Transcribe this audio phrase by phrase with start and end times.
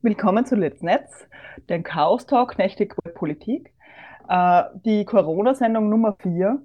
[0.00, 1.26] Willkommen zu Let's Netz,
[1.68, 3.72] dem Chaos Talk Nächtig Politik.
[4.28, 6.62] Äh, die Corona-Sendung Nummer 4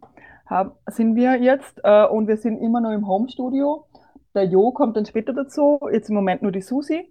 [0.85, 3.87] sind wir jetzt äh, und wir sind immer noch im Home-Studio.
[4.35, 7.09] Der Jo kommt dann später dazu, jetzt im Moment nur die Susi.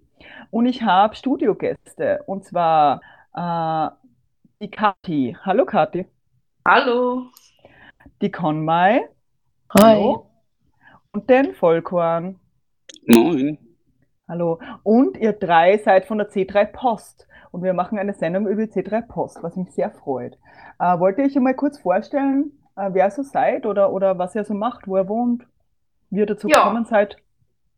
[0.49, 3.01] Und ich habe Studiogäste und zwar
[3.35, 3.89] äh,
[4.61, 5.35] die Kathi.
[5.41, 6.05] Hallo Kathi.
[6.65, 7.23] Hallo.
[8.21, 9.09] Die Konmai.
[9.77, 9.97] Hi.
[9.97, 10.29] Hallo.
[11.11, 12.39] Und den Vollkorn.
[13.07, 13.62] Moin.
[14.33, 14.59] Hallo.
[14.81, 17.27] Und ihr drei seid von der C3 Post.
[17.51, 20.39] Und wir machen eine Sendung über C3 Post, was mich sehr freut.
[20.79, 24.33] Äh, wollt ihr euch mal kurz vorstellen, äh, wer ihr so seid oder, oder was
[24.33, 25.45] ihr so macht, wo ihr wohnt,
[26.09, 26.63] wie ihr dazu ja.
[26.63, 27.17] gekommen seid?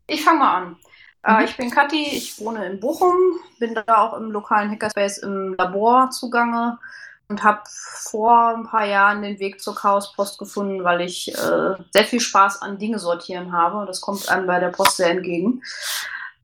[0.07, 0.77] Ich fange mal an.
[1.25, 1.43] Äh, mhm.
[1.43, 3.17] ich bin Kathi, ich wohne in Bochum,
[3.59, 6.79] bin da auch im lokalen Hackerspace im Labor zugange
[7.27, 12.05] und habe vor ein paar Jahren den Weg zur Chaospost gefunden, weil ich äh, sehr
[12.05, 13.85] viel Spaß an Dinge sortieren habe.
[13.85, 15.61] Das kommt einem bei der Post sehr entgegen.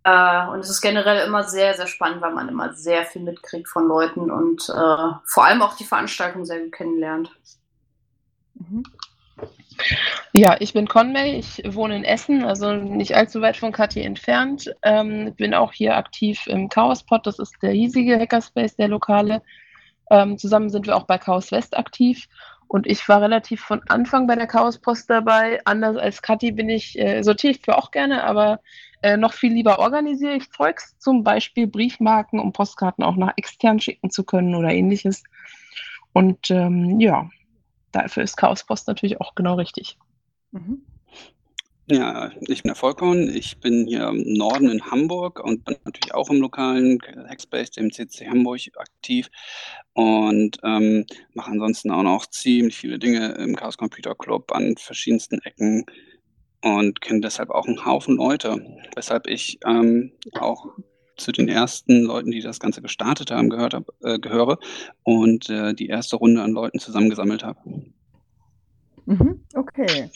[0.03, 3.67] Äh, und es ist generell immer sehr, sehr spannend, weil man immer sehr viel mitkriegt
[3.67, 7.31] von Leuten und äh, vor allem auch die Veranstaltung sehr gut kennenlernt.
[8.55, 8.83] Mhm.
[10.33, 14.73] Ja, ich bin Conway, ich wohne in Essen, also nicht allzu weit von Kathi entfernt.
[14.83, 19.41] Ähm, bin auch hier aktiv im Chaospot, das ist der hiesige Hackerspace, der lokale.
[20.09, 22.27] Ähm, zusammen sind wir auch bei Chaos West aktiv.
[22.71, 25.59] Und ich war relativ von Anfang bei der Chaospost dabei.
[25.65, 28.61] Anders als Kathi bin ich, äh, sortiere ich zwar auch gerne, aber
[29.01, 33.81] äh, noch viel lieber organisiere ich Zeugs, zum Beispiel Briefmarken, um Postkarten auch nach extern
[33.81, 35.21] schicken zu können oder ähnliches.
[36.13, 37.29] Und ähm, ja,
[37.91, 39.97] dafür ist Chaospost natürlich auch genau richtig.
[40.51, 40.85] Mhm.
[41.91, 43.27] Ja, ich bin der Volkon.
[43.35, 47.91] Ich bin hier im Norden in Hamburg und bin natürlich auch im lokalen Hackspace, dem
[47.91, 49.29] CC Hamburg, aktiv
[49.91, 55.39] und ähm, mache ansonsten auch noch ziemlich viele Dinge im Chaos Computer Club an verschiedensten
[55.39, 55.85] Ecken
[56.61, 58.65] und kenne deshalb auch einen Haufen Leute,
[58.95, 60.67] weshalb ich ähm, auch
[61.17, 64.59] zu den ersten Leuten, die das Ganze gestartet haben, gehört hab, äh, gehöre
[65.03, 67.59] und äh, die erste Runde an Leuten zusammengesammelt habe.
[69.05, 70.09] Mhm, okay.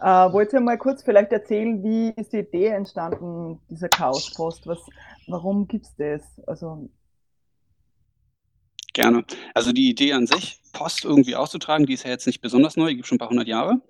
[0.00, 4.66] Äh, wollt ihr mal kurz vielleicht erzählen, wie ist die Idee entstanden, dieser Chaospost?
[4.66, 4.78] Was,
[5.26, 6.22] warum gibt es das?
[6.46, 6.88] Also,
[8.92, 9.24] Gerne.
[9.54, 12.88] Also die Idee an sich, Post irgendwie auszutragen, die ist ja jetzt nicht besonders neu,
[12.88, 13.80] die gibt schon ein paar hundert Jahre.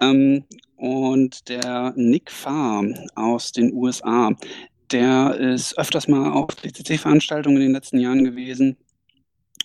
[0.00, 0.44] Ähm,
[0.76, 2.84] und der Nick Farr
[3.16, 4.30] aus den USA,
[4.92, 8.76] der ist öfters mal auf CCC-Veranstaltungen in den letzten Jahren gewesen.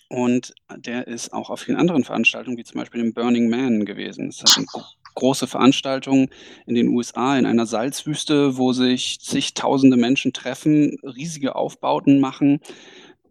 [0.08, 4.26] Und der ist auch auf vielen anderen Veranstaltungen, wie zum Beispiel im Burning Man gewesen.
[4.26, 4.66] Das ist eine
[5.14, 6.30] große Veranstaltung
[6.66, 12.60] in den USA in einer Salzwüste, wo sich zigtausende Menschen treffen, riesige Aufbauten machen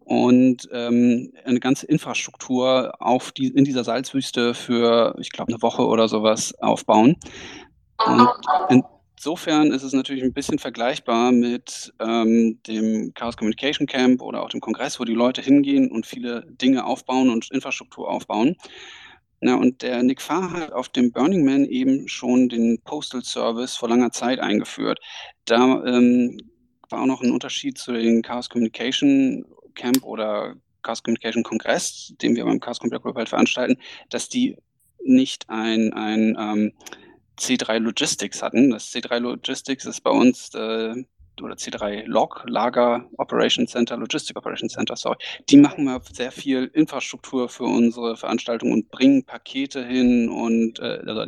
[0.04, 5.86] und ähm, eine ganze Infrastruktur auf die, in dieser Salzwüste für, ich glaube, eine Woche
[5.86, 7.16] oder sowas aufbauen.
[8.06, 8.84] Und
[9.16, 14.50] insofern ist es natürlich ein bisschen vergleichbar mit ähm, dem Chaos Communication Camp oder auch
[14.50, 18.56] dem Kongress, wo die Leute hingehen und viele Dinge aufbauen und Infrastruktur aufbauen.
[19.46, 23.76] Na, und der Nick Farr hat auf dem Burning Man eben schon den Postal Service
[23.76, 25.00] vor langer Zeit eingeführt.
[25.44, 26.40] Da ähm,
[26.88, 29.44] war auch noch ein Unterschied zu den Chaos Communication
[29.74, 33.76] Camp oder Chaos Communication Kongress, den wir beim Chaos Computer Group halt veranstalten,
[34.08, 34.56] dass die
[35.04, 36.72] nicht ein, ein ähm,
[37.38, 38.70] C3 Logistics hatten.
[38.70, 41.04] Das C3 Logistics ist bei uns äh,
[41.42, 45.16] oder C3 Log, Lager Operation Center, Logistic Operation Center, sorry,
[45.48, 51.00] die machen wir sehr viel Infrastruktur für unsere Veranstaltung und bringen Pakete hin und äh,
[51.06, 51.24] also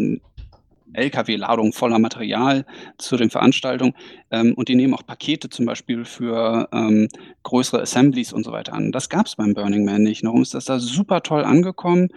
[0.92, 2.64] LKW-Ladung voller Material
[2.98, 3.94] zu den Veranstaltungen.
[4.30, 7.08] Ähm, und die nehmen auch Pakete zum Beispiel für ähm,
[7.42, 8.92] größere Assemblies und so weiter an.
[8.92, 10.24] Das gab es beim Burning Man nicht.
[10.24, 12.08] Warum ist das da super toll angekommen?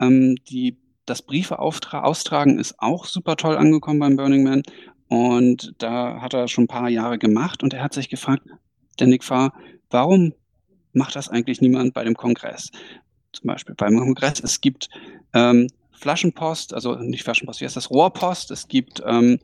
[0.00, 0.76] Ähm, die,
[1.06, 4.62] das Briefe austragen ist auch super toll angekommen beim Burning Man.
[5.08, 8.42] Und da hat er schon ein paar Jahre gemacht und er hat sich gefragt,
[8.98, 9.52] der Nick Farr,
[9.90, 10.34] warum
[10.92, 12.70] macht das eigentlich niemand bei dem Kongress?
[13.32, 14.88] Zum Beispiel beim Kongress, es gibt
[15.32, 17.90] ähm, Flaschenpost, also nicht Flaschenpost, wie heißt das?
[17.90, 19.38] Rohrpost, es gibt, ähm,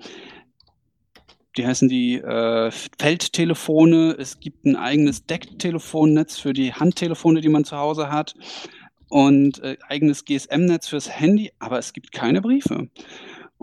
[1.56, 7.64] die heißen die äh, Feldtelefone, es gibt ein eigenes Decktelefonnetz für die Handtelefone, die man
[7.64, 8.34] zu Hause hat
[9.08, 12.88] und äh, eigenes GSM-Netz fürs Handy, aber es gibt keine Briefe.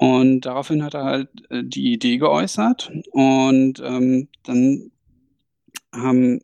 [0.01, 4.91] Und daraufhin hat er halt äh, die Idee geäußert und ähm, dann
[5.93, 6.39] haben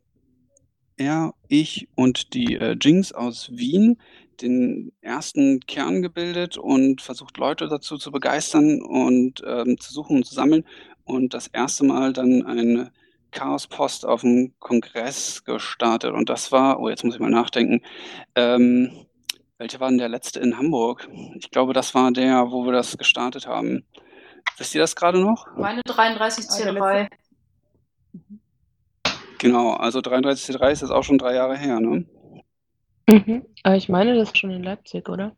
[0.96, 3.98] er, ich und die äh, Jinx aus Wien
[4.40, 10.24] den ersten Kern gebildet und versucht, Leute dazu zu begeistern und ähm, zu suchen und
[10.24, 10.64] zu sammeln.
[11.02, 12.92] Und das erste Mal dann eine
[13.32, 16.12] Chaos-Post auf dem Kongress gestartet.
[16.12, 17.82] Und das war, oh, jetzt muss ich mal nachdenken,
[18.36, 18.92] ähm,
[19.58, 21.08] welcher war denn der letzte in Hamburg?
[21.36, 23.84] Ich glaube, das war der, wo wir das gestartet haben.
[24.56, 25.46] Wisst ihr das gerade noch?
[25.56, 27.08] Meine 33C3.
[29.38, 32.04] Genau, also 33C3 ist jetzt auch schon drei Jahre her, ne?
[33.08, 33.44] Mhm.
[33.62, 35.32] Aber ich meine, das ist schon in Leipzig, oder?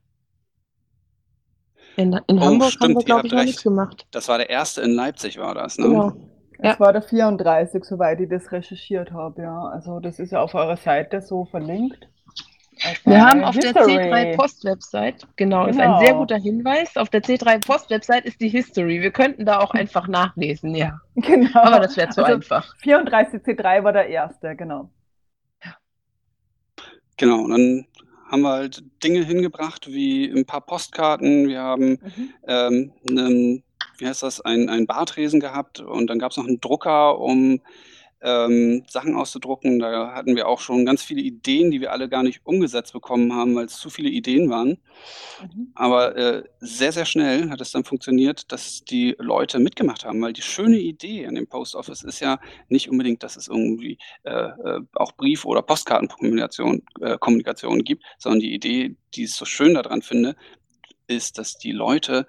[1.96, 4.06] In, in Oh, Hamburg haben stimmt, wir, ihr glaube ich, noch nichts gemacht.
[4.10, 5.88] Das war der erste in Leipzig, war das, ne?
[5.88, 6.12] Genau.
[6.58, 6.80] Es Ja.
[6.80, 9.64] war der 34, soweit ich das recherchiert habe, ja.
[9.68, 12.08] Also das ist ja auf eurer Seite so verlinkt.
[13.04, 13.96] Wir haben auf der History.
[13.98, 16.00] C3 Post-Website, genau, ist ein Genau.
[16.00, 16.96] sehr guter Hinweis.
[16.96, 19.02] Auf der C3 Post-Website ist die History.
[19.02, 20.98] Wir könnten da auch einfach nachlesen, ja.
[21.16, 21.50] Genau.
[21.60, 22.74] Aber das wäre zu Also einfach.
[22.82, 24.90] 34C3 war der erste, genau.
[27.16, 27.86] Genau, und dann
[28.30, 31.48] haben wir halt Dinge hingebracht, wie ein paar Postkarten.
[31.48, 32.30] Wir haben Mhm.
[32.46, 33.62] ähm, einen,
[33.98, 37.60] wie heißt das, ein, ein Bartresen gehabt und dann gab es noch einen Drucker, um
[38.22, 39.78] ähm, Sachen auszudrucken.
[39.78, 43.32] Da hatten wir auch schon ganz viele Ideen, die wir alle gar nicht umgesetzt bekommen
[43.34, 44.78] haben, weil es zu viele Ideen waren.
[45.40, 45.72] Mhm.
[45.74, 50.32] Aber äh, sehr, sehr schnell hat es dann funktioniert, dass die Leute mitgemacht haben, weil
[50.32, 52.38] die schöne Idee an dem Post Office ist ja
[52.68, 58.40] nicht unbedingt, dass es irgendwie äh, äh, auch Brief- oder Postkartenkommunikation äh, Kommunikation gibt, sondern
[58.40, 60.36] die Idee, die ich so schön daran finde,
[61.06, 62.26] ist, dass die Leute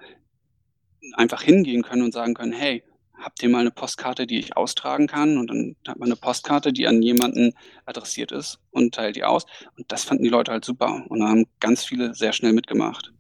[1.14, 2.84] einfach hingehen können und sagen können, hey,
[3.22, 5.38] habt ihr mal eine Postkarte, die ich austragen kann?
[5.38, 7.54] Und dann hat man eine Postkarte, die an jemanden
[7.86, 9.46] adressiert ist und teilt die aus.
[9.78, 11.06] Und das fanden die Leute halt super.
[11.10, 13.14] Und haben ganz viele sehr schnell mitgemacht.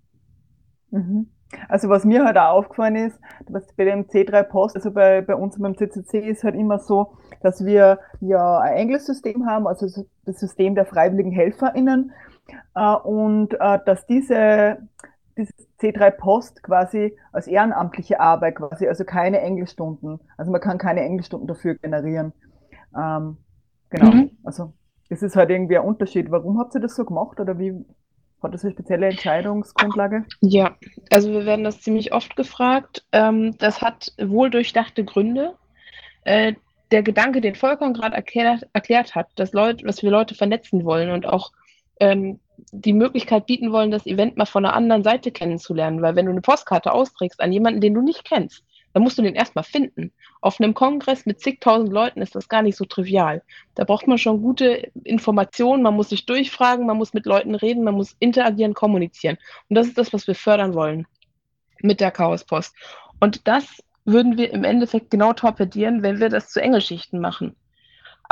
[0.89, 1.29] Mhm.
[1.67, 3.19] Also was mir halt auch aufgefallen ist,
[3.49, 7.17] was bei dem C3 Post, also bei, bei uns beim CCC ist halt immer so,
[7.41, 12.11] dass wir ja ein Englischsystem haben, also so das System der freiwilligen HelferInnen
[12.75, 14.77] äh, und äh, dass diese,
[15.37, 21.01] dieses C3 Post quasi als ehrenamtliche Arbeit quasi, also keine Englischstunden, also man kann keine
[21.01, 22.33] Englischstunden dafür generieren.
[22.95, 23.37] Ähm,
[23.89, 24.31] genau, Mhm.
[24.43, 24.73] also
[25.09, 26.31] das ist halt irgendwie ein Unterschied.
[26.31, 27.85] Warum habt ihr das so gemacht oder wie
[28.41, 30.25] hat das eine spezielle Entscheidungsgrundlage?
[30.41, 30.75] Ja,
[31.11, 33.05] also wir werden das ziemlich oft gefragt.
[33.11, 35.55] Ähm, das hat wohl durchdachte Gründe.
[36.23, 36.53] Äh,
[36.91, 41.11] der Gedanke, den Volkan gerade erklärt, erklärt hat, dass, Leute, dass wir Leute vernetzen wollen
[41.11, 41.51] und auch
[41.99, 42.39] ähm,
[42.71, 46.01] die Möglichkeit bieten wollen, das Event mal von einer anderen Seite kennenzulernen.
[46.01, 48.63] Weil wenn du eine Postkarte austrägst an jemanden, den du nicht kennst,
[48.93, 50.11] dann musst du den erstmal finden.
[50.41, 53.41] Auf einem Kongress mit zigtausend Leuten ist das gar nicht so trivial.
[53.75, 57.83] Da braucht man schon gute Informationen, man muss sich durchfragen, man muss mit Leuten reden,
[57.83, 59.37] man muss interagieren, kommunizieren.
[59.69, 61.07] Und das ist das, was wir fördern wollen
[61.81, 62.75] mit der Chaospost.
[63.19, 67.55] Und das würden wir im Endeffekt genau torpedieren, wenn wir das zu Engelschichten machen.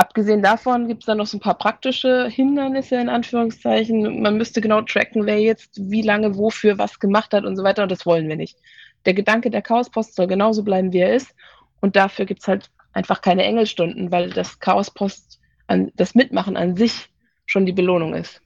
[0.00, 4.22] Abgesehen davon gibt es dann noch so ein paar praktische Hindernisse in Anführungszeichen.
[4.22, 7.82] Man müsste genau tracken, wer jetzt wie lange wofür was gemacht hat und so weiter.
[7.82, 8.58] Und das wollen wir nicht.
[9.04, 11.34] Der Gedanke der Chaospost soll genauso bleiben, wie er ist.
[11.82, 16.78] Und dafür gibt es halt einfach keine Engelstunden, weil das Chaospost, an, das Mitmachen an
[16.78, 17.10] sich
[17.44, 18.40] schon die Belohnung ist.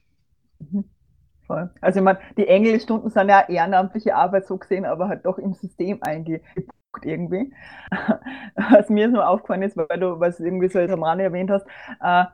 [0.59, 0.83] Mhm.
[1.47, 1.69] Voll.
[1.79, 5.53] Also ich meine, die Engelstunden sind ja ehrenamtliche Arbeit so gesehen, aber halt doch im
[5.53, 7.51] System eingebucht irgendwie.
[8.55, 11.65] Was mir so aufgefallen ist, weil du was irgendwie so als am Rande erwähnt hast,
[12.01, 12.25] äh,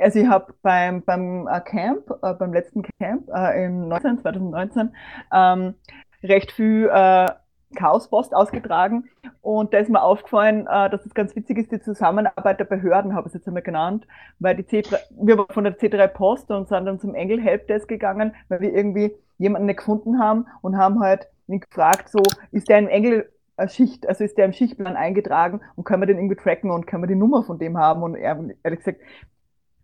[0.00, 4.94] also ich habe beim, beim äh, Camp, äh, beim letzten Camp äh, in 19, 2019,
[5.32, 5.74] ähm,
[6.22, 7.30] recht viel äh,
[7.74, 9.08] Chaospost ausgetragen
[9.40, 13.14] und da ist mir aufgefallen, äh, dass es ganz witzig ist, die Zusammenarbeit der Behörden,
[13.14, 14.06] habe ich es jetzt einmal genannt,
[14.38, 17.88] weil die C3, wir waren von der C3 Post und sind dann zum Engel Helpdesk
[17.88, 22.68] gegangen, weil wir irgendwie jemanden nicht gefunden haben und haben halt ihn gefragt, so, ist
[22.68, 23.30] der im Engel
[23.68, 27.02] Schicht, also ist der im Schichtplan eingetragen und können wir den irgendwie tracken und können
[27.02, 29.00] wir die Nummer von dem haben und er, ehrlich gesagt,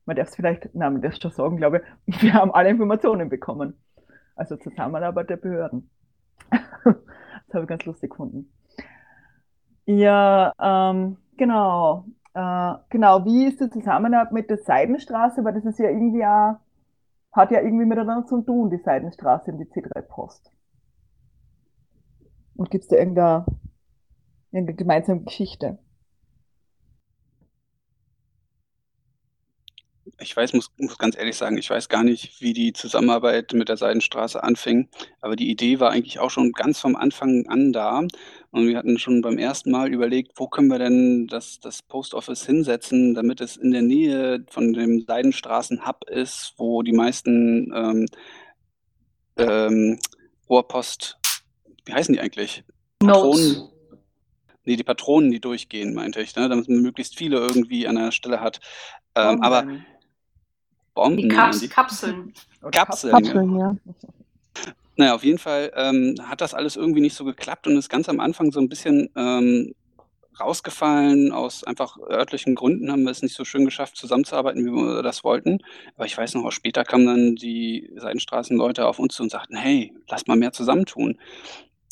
[0.07, 2.71] man darf es vielleicht, nein, man darf es schon sagen, glaube ich, wir haben alle
[2.71, 3.75] Informationen bekommen.
[4.35, 5.91] Also Zusammenarbeit der Behörden.
[6.51, 8.53] das habe ich ganz lustig gefunden.
[9.85, 12.05] Ja, ähm, genau.
[12.35, 15.45] Äh, genau, wie ist die Zusammenarbeit mit der Seidenstraße?
[15.45, 16.57] Weil das ist ja irgendwie auch,
[17.33, 20.53] hat ja irgendwie miteinander zu tun, die Seidenstraße und die C3 Post.
[22.55, 23.45] Und gibt es da irgendeine,
[24.53, 25.79] irgendeine gemeinsame Geschichte?
[30.21, 33.69] Ich weiß, muss, muss ganz ehrlich sagen, ich weiß gar nicht, wie die Zusammenarbeit mit
[33.69, 34.89] der Seidenstraße anfing,
[35.21, 38.03] aber die Idee war eigentlich auch schon ganz vom Anfang an da.
[38.51, 42.15] Und wir hatten schon beim ersten Mal überlegt, wo können wir denn das, das Post
[42.15, 48.07] Office hinsetzen, damit es in der Nähe von dem Seidenstraßen-Hub ist, wo die meisten ähm,
[49.37, 49.99] ähm,
[50.49, 51.19] Rohrpost,
[51.85, 52.65] wie heißen die eigentlich?
[53.03, 53.78] Notes.
[54.69, 56.47] Nee, die Patronen, die durchgehen, meinte ich, ne?
[56.47, 58.61] damit man möglichst viele irgendwie an der Stelle hat.
[59.15, 59.67] Ähm, aber.
[60.93, 61.17] Bomben.
[61.17, 62.35] Die Kaps Kapseln.
[62.71, 63.77] Kapseln, Kapseln, ja.
[64.97, 68.11] Naja, auf jeden Fall ähm, hat das alles irgendwie nicht so geklappt und ist ganz
[68.11, 69.75] am Anfang so ein bisschen ähm,
[70.39, 71.33] rausgefallen.
[71.33, 75.25] Aus einfach örtlichen Gründen haben wir es nicht so schön geschafft, zusammenzuarbeiten, wie wir das
[75.25, 75.61] wollten.
[75.97, 79.57] Aber ich weiß noch, auch später kamen dann die Seitenstraßenleute auf uns zu und sagten,
[79.57, 81.19] hey, lass mal mehr zusammentun.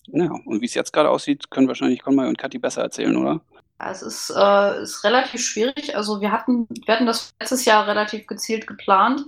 [0.08, 3.40] Naja, und wie es jetzt gerade aussieht, können wahrscheinlich Conmay und Kathi besser erzählen, oder?
[3.78, 5.96] Es ist, äh, ist relativ schwierig.
[5.96, 9.22] Also wir hatten, wir hatten das letztes Jahr relativ gezielt geplant,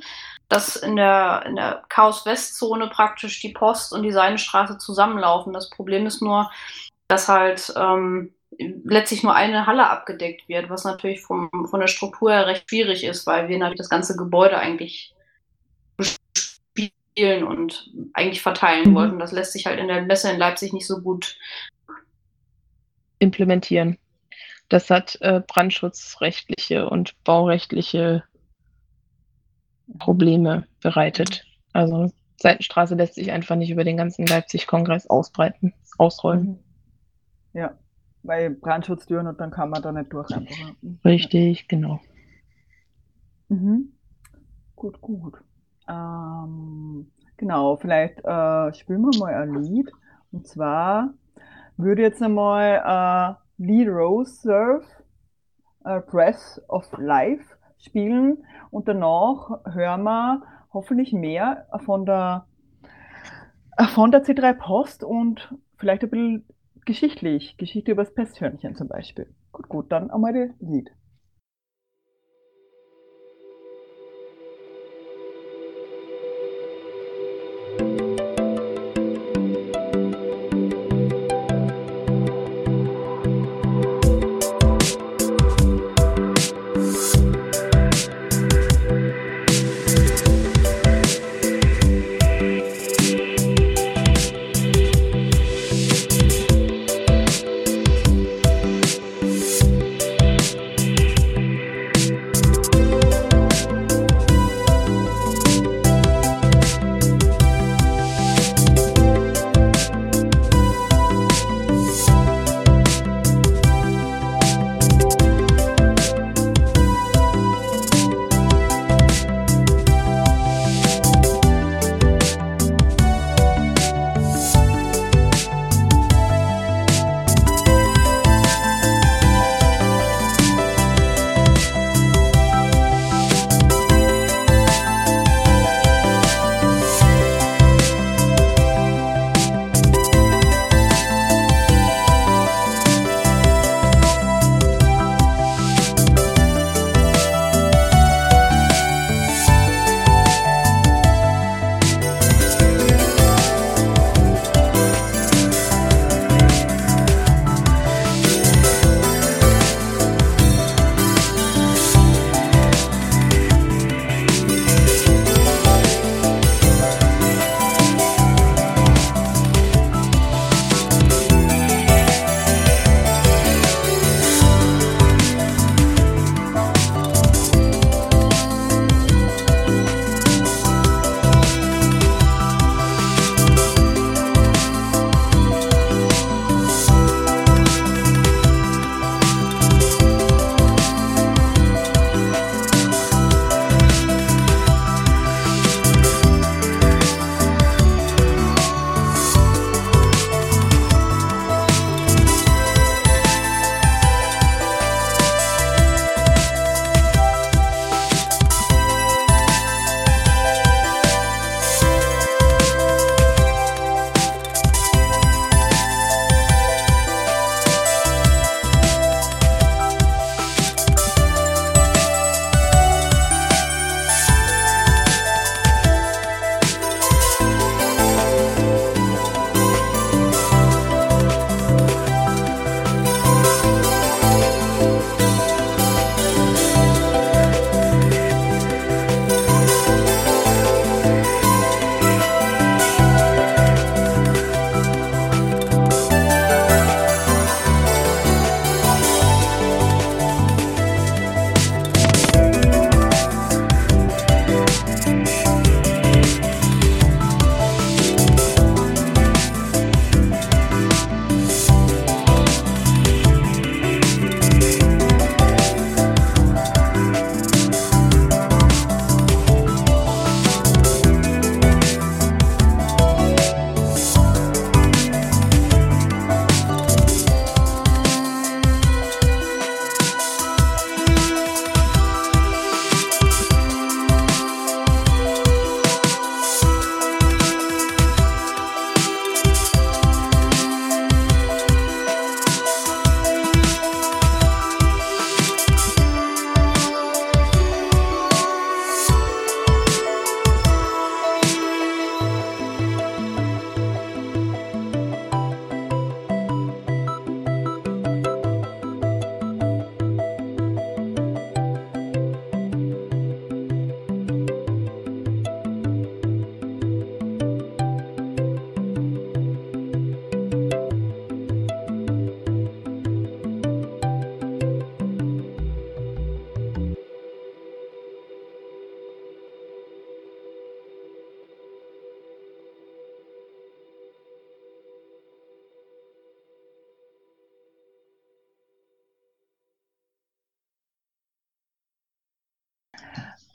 [0.48, 5.52] dass in der, in der Chaos-West-Zone praktisch die Post und die Seidenstraße zusammenlaufen.
[5.52, 6.50] Das Problem ist nur,
[7.08, 12.30] dass halt ähm, letztlich nur eine Halle abgedeckt wird, was natürlich vom, von der Struktur
[12.30, 15.14] her recht schwierig ist, weil wir natürlich das ganze Gebäude eigentlich
[17.18, 18.94] bespielen und eigentlich verteilen Mhm.
[18.94, 19.18] wollten.
[19.18, 21.36] Das lässt sich halt in der Messe in Leipzig nicht so gut
[23.18, 23.98] implementieren.
[24.68, 28.24] Das hat äh, brandschutzrechtliche und baurechtliche
[29.98, 31.44] Probleme bereitet.
[31.72, 36.44] Also Seitenstraße lässt sich einfach nicht über den ganzen Leipzig-Kongress ausbreiten, ausrollen.
[36.44, 36.58] Mhm.
[37.54, 37.78] Ja,
[38.22, 40.30] weil Brandschutzdüren und dann kann man da nicht durch.
[40.30, 40.74] Einfach.
[40.82, 41.00] Mhm.
[41.04, 42.00] Richtig, genau.
[43.48, 43.92] Mhm.
[44.76, 45.38] Gut, gut.
[45.88, 49.90] Ähm, genau, vielleicht äh, spielen wir mal ein Lied.
[50.30, 51.14] Und zwar
[51.76, 54.84] würde jetzt einmal äh, Lee Rose Surf,
[55.84, 57.44] äh, Breath of Life
[57.78, 60.42] spielen und danach hören wir
[60.72, 62.46] hoffentlich mehr von der,
[63.94, 66.46] von der C3 Post und vielleicht ein bisschen
[66.84, 69.32] geschichtlich, Geschichte über das Pesthörnchen zum Beispiel.
[69.52, 70.90] Gut, gut, dann einmal das Lied.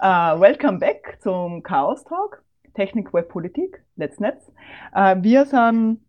[0.03, 2.43] Uh, welcome back zum Chaos Talk,
[2.73, 4.19] Technik, Web, Politik, Netz.
[4.19, 6.01] Uh, wir sind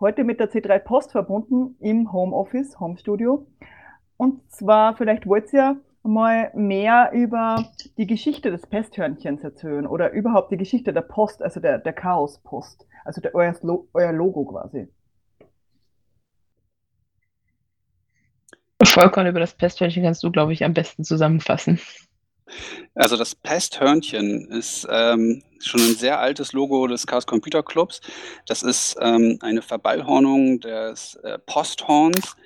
[0.00, 3.46] heute mit der C3 Post verbunden im Homeoffice, Home Studio.
[4.18, 7.64] Und zwar, vielleicht wollt ihr mal mehr über
[7.96, 12.86] die Geschichte des Pesthörnchens erzählen oder überhaupt die Geschichte der Post, also der, der Chaos-Post,
[13.06, 13.54] also der, euer,
[13.94, 14.88] euer Logo quasi.
[18.84, 21.80] Volkan, über das Pesthörnchen kannst du, glaube ich, am besten zusammenfassen.
[22.94, 28.00] Also das Pesthörnchen ist ähm, schon ein sehr altes Logo des Chaos Computer Clubs.
[28.46, 32.36] Das ist ähm, eine Verballhornung des äh, Posthorns,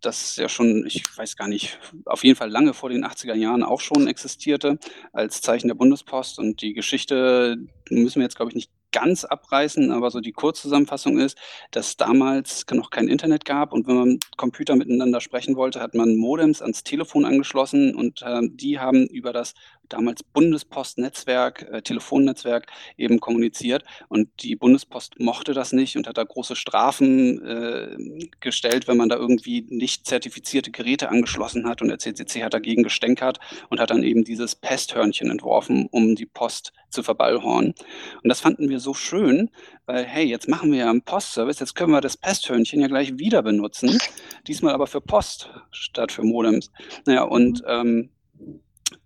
[0.00, 3.62] das ja schon, ich weiß gar nicht, auf jeden Fall lange vor den 80er Jahren
[3.62, 4.78] auch schon existierte
[5.12, 6.38] als Zeichen der Bundespost.
[6.38, 7.56] Und die Geschichte
[7.88, 11.36] müssen wir jetzt, glaube ich, nicht ganz abreißen, aber so die Kurzzusammenfassung ist,
[11.70, 16.16] dass damals noch kein Internet gab und wenn man Computer miteinander sprechen wollte, hat man
[16.16, 19.54] Modems ans Telefon angeschlossen und äh, die haben über das
[19.88, 22.66] damals Bundespostnetzwerk, äh, Telefonnetzwerk
[22.96, 28.88] eben kommuniziert und die Bundespost mochte das nicht und hat da große Strafen äh, gestellt,
[28.88, 33.38] wenn man da irgendwie nicht zertifizierte Geräte angeschlossen hat und der CCC hat dagegen gestänkert
[33.68, 37.74] und hat dann eben dieses Pesthörnchen entworfen, um die Post zu verballhornen.
[38.22, 39.50] Und das fanden wir so schön,
[39.86, 43.18] weil, hey, jetzt machen wir ja einen Postservice, jetzt können wir das Pesthörnchen ja gleich
[43.18, 43.98] wieder benutzen,
[44.46, 46.70] diesmal aber für Post statt für Modems.
[47.06, 48.10] Naja, und ähm,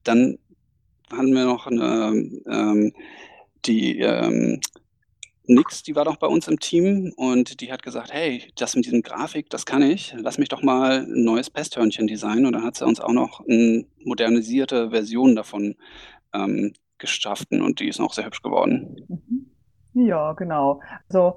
[0.05, 0.39] dann
[1.11, 2.12] hatten wir noch eine,
[2.47, 2.92] ähm,
[3.64, 4.61] die ähm,
[5.49, 8.87] Nix, die war doch bei uns im Team und die hat gesagt, hey, das mit
[8.87, 12.64] diesem Grafik, das kann ich, lass mich doch mal ein neues Pesthörnchen designen und dann
[12.64, 15.77] hat sie uns auch noch eine modernisierte Version davon
[16.35, 18.97] ähm, geschaffen und die ist noch sehr hübsch geworden.
[19.09, 19.47] Mhm.
[20.07, 20.81] Ja, genau.
[21.09, 21.37] Also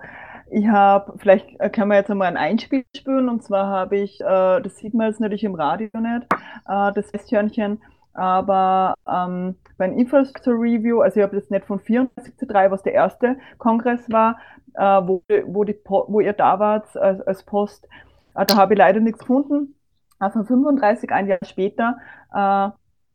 [0.52, 4.62] ich habe, vielleicht können wir jetzt einmal ein Einspiel spielen und zwar habe ich, äh,
[4.62, 6.24] das sieht man jetzt natürlich im Radio nicht,
[6.68, 7.80] äh, das Pesthörnchen,
[8.20, 12.84] aber ähm, beim Infrastructure Review, also ich habe das nicht von 34 zu 3, was
[12.84, 14.38] der erste Kongress war,
[14.76, 17.88] äh, wo, wo, die, wo ihr da wart als, als Post,
[18.36, 19.76] äh, da habe ich leider nichts gefunden.
[20.20, 21.98] Äh, von 35, ein Jahr später,
[22.34, 22.70] äh,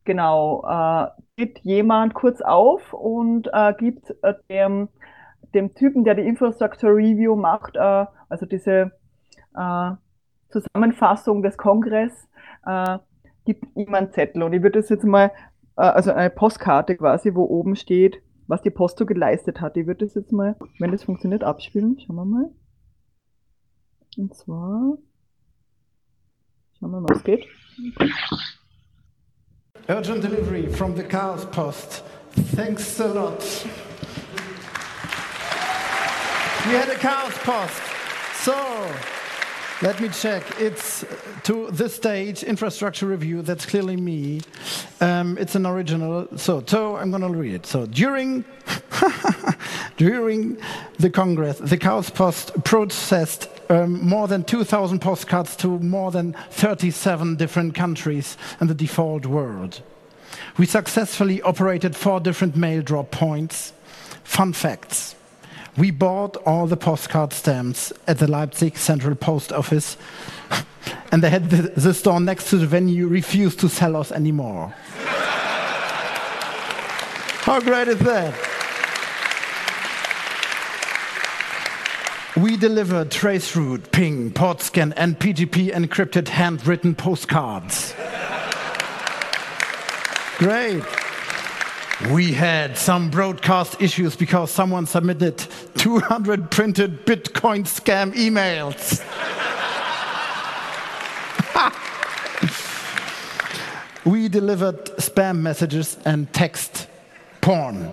[0.05, 4.89] genau, äh, geht jemand kurz auf und äh, gibt äh, dem,
[5.53, 8.93] dem Typen, der die Infrastructure Review macht, äh, also diese
[9.55, 9.91] äh,
[10.49, 12.27] Zusammenfassung des Kongress,
[12.65, 12.99] äh,
[13.45, 14.43] gibt ihm einen Zettel.
[14.43, 15.33] Und ich würde das jetzt mal,
[15.77, 19.77] äh, also eine Postkarte quasi, wo oben steht, was die Post so geleistet hat.
[19.77, 21.99] Ich würde das jetzt mal, wenn das funktioniert, abspielen.
[22.01, 22.51] Schauen wir mal.
[24.17, 24.99] Und zwar,
[26.79, 27.47] schauen wir mal, was geht.
[29.89, 32.05] Urgent delivery from the Chaos Post.
[32.57, 33.43] Thanks a lot.
[36.67, 37.83] We had a Chaos Post.
[38.43, 38.53] So,
[39.83, 40.61] let me check.
[40.61, 41.05] It's
[41.45, 44.41] to this stage, infrastructure review, that's clearly me.
[45.01, 46.29] Um, it's an original.
[46.37, 47.67] So, so I'm going to read it.
[47.67, 48.45] So, during,
[49.97, 50.59] during
[50.99, 57.37] the Congress, the Chaos Post processed um, more than 2,000 postcards to more than 37
[57.37, 59.83] different countries in the default world.
[60.57, 63.73] We successfully operated four different mail drop points.
[64.23, 65.14] Fun facts.
[65.77, 69.97] We bought all the postcard stamps at the Leipzig Central Post Office,
[71.13, 74.75] and they had the, the store next to the venue refused to sell us anymore.
[77.45, 78.35] How great is that?
[82.37, 87.95] We delivered traceroute, ping, port scan, and PGP encrypted handwritten postcards.
[90.39, 90.83] Great.
[92.11, 95.39] We had some broadcast issues because someone submitted
[95.77, 99.01] 200 printed Bitcoin scam emails.
[104.05, 106.89] we delivered spam messages and text
[107.41, 107.93] porn.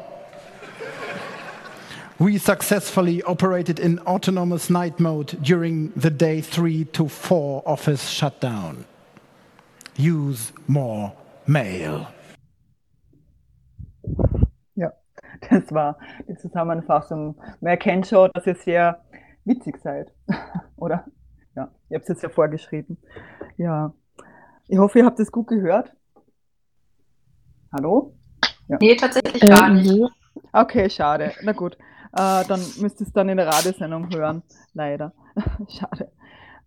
[2.18, 8.86] We successfully operated in autonomous night mode during the day three to four office shutdown.
[9.96, 11.14] Use more
[11.46, 12.08] mail.
[15.52, 15.98] Das war
[16.30, 17.36] die Zusammenfassung.
[17.60, 19.04] Man erkennt schon, dass ihr sehr
[19.44, 20.14] witzig seid.
[20.78, 21.06] Oder?
[21.56, 22.98] Ja, ihr habt es jetzt ja vorgeschrieben.
[23.58, 23.94] Ja.
[24.70, 25.94] Ich hoffe, ihr habt es gut gehört.
[27.74, 28.16] Hallo?
[28.70, 28.78] Ja.
[28.80, 30.02] Nee, tatsächlich gar ähm, nicht.
[30.54, 31.34] Okay, schade.
[31.44, 31.76] Na gut.
[32.14, 34.44] Äh, dann müsst ihr es dann in der Radiosendung hören.
[34.74, 35.14] Leider.
[35.68, 36.12] schade.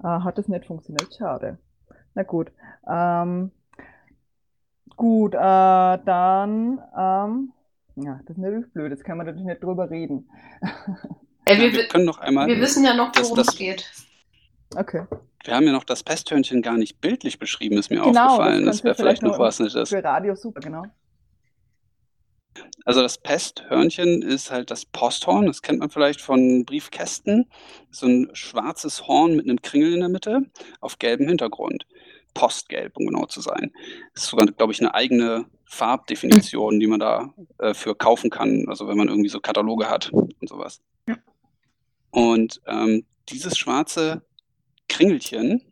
[0.03, 1.15] Äh, hat es nicht funktioniert?
[1.15, 1.59] Schade.
[2.15, 2.53] Na gut.
[2.87, 3.51] Ähm,
[4.97, 7.53] gut, äh, dann ähm,
[7.97, 10.29] ja, das ist natürlich blöd, das kann man natürlich nicht drüber reden.
[11.45, 12.49] Ey, wir, wir, können noch einmal.
[12.49, 13.91] Wir wissen ja noch, worum es geht.
[14.75, 15.05] Okay.
[15.45, 18.65] Wir haben ja noch das Pesthörnchen gar nicht bildlich beschrieben, ist mir genau, aufgefallen.
[18.65, 19.91] Das, das wäre vielleicht noch was Nettes.
[19.91, 20.85] Für Radio super, genau.
[22.85, 25.47] Also das Pesthörnchen ist halt das Posthorn.
[25.47, 27.51] Das kennt man vielleicht von Briefkästen.
[27.91, 30.43] So ein schwarzes Horn mit einem Kringel in der Mitte
[30.81, 31.87] auf gelbem Hintergrund.
[32.33, 33.73] Postgelb, um genau zu sein.
[34.15, 38.67] Das ist sogar, glaube ich, eine eigene Farbdefinition, die man da äh, für kaufen kann.
[38.69, 40.81] Also wenn man irgendwie so Kataloge hat und sowas.
[41.09, 41.17] Ja.
[42.11, 44.23] Und ähm, dieses schwarze
[44.89, 45.63] Kringelchen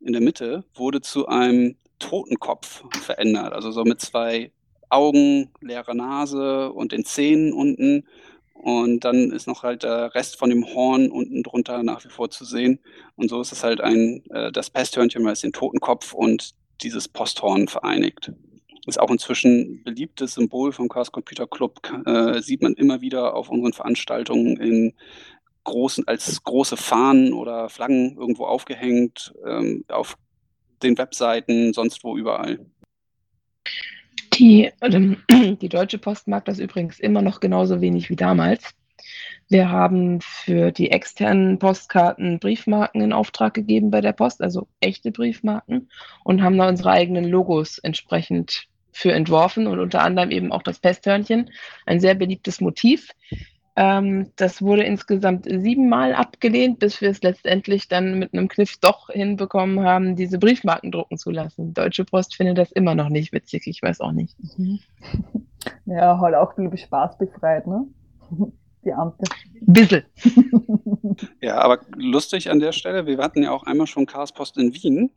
[0.00, 3.52] in der Mitte wurde zu einem Totenkopf verändert.
[3.52, 4.52] Also so mit zwei
[4.90, 8.06] Augen, leerer Nase und den Zähnen unten.
[8.54, 12.30] Und dann ist noch halt der Rest von dem Horn unten drunter nach wie vor
[12.30, 12.80] zu sehen.
[13.14, 17.08] Und so ist es halt ein, äh, das Pesthörnchen, weil es den Totenkopf und dieses
[17.08, 18.32] Posthorn vereinigt.
[18.88, 21.80] Ist auch inzwischen ein beliebtes Symbol vom Chaos Computer Club.
[22.06, 24.94] Äh, sieht man immer wieder auf unseren Veranstaltungen in
[25.64, 30.16] großen, als große Fahnen oder Flaggen irgendwo aufgehängt, ähm, auf
[30.82, 32.64] den Webseiten, sonst wo überall.
[34.34, 35.18] Die, ähm,
[35.60, 38.74] die Deutsche Post mag das übrigens immer noch genauso wenig wie damals.
[39.48, 45.10] Wir haben für die externen Postkarten Briefmarken in Auftrag gegeben bei der Post, also echte
[45.10, 45.90] Briefmarken,
[46.24, 50.78] und haben da unsere eigenen Logos entsprechend für entworfen und unter anderem eben auch das
[50.80, 51.50] Pesthörnchen,
[51.86, 53.10] ein sehr beliebtes Motiv.
[53.76, 59.08] Ähm, das wurde insgesamt siebenmal abgelehnt, bis wir es letztendlich dann mit einem Kniff doch
[59.08, 61.74] hinbekommen haben, diese Briefmarken drucken zu lassen.
[61.74, 64.36] Deutsche Post findet das immer noch nicht witzig, ich weiß auch nicht.
[64.58, 64.80] Mhm.
[65.86, 67.84] Ja, halt auch ein bisschen Spaß befreit, ne?
[68.84, 69.24] Die Amte.
[69.60, 70.04] Bissel.
[71.42, 74.72] ja, aber lustig an der Stelle, wir hatten ja auch einmal schon Chaos Post in
[74.72, 75.10] Wien.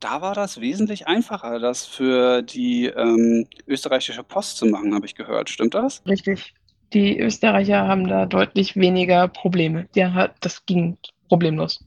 [0.00, 5.14] Da war das wesentlich einfacher, das für die ähm, österreichische Post zu machen, habe ich
[5.14, 5.48] gehört.
[5.48, 6.02] Stimmt das?
[6.06, 6.54] Richtig
[6.92, 9.86] die Österreicher haben da deutlich weniger Probleme.
[9.94, 11.84] Ja, das ging problemlos.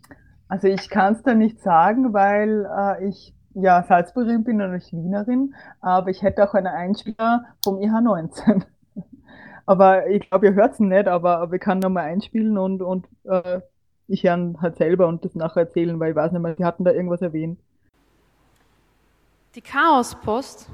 [0.47, 4.91] Also ich kann es da nicht sagen, weil äh, ich ja Salzburgerin bin und nicht
[4.93, 8.63] Wienerin, aber ich hätte auch einen Einspieler vom IH19.
[9.65, 13.07] aber ich glaube, ihr hört es nicht, aber, aber ich kann nochmal einspielen und, und
[13.25, 13.61] äh,
[14.07, 16.83] ich höre halt selber und das nachher erzählen, weil ich weiß nicht mehr, sie hatten
[16.83, 17.59] da irgendwas erwähnt.
[19.55, 20.67] Die Chaospost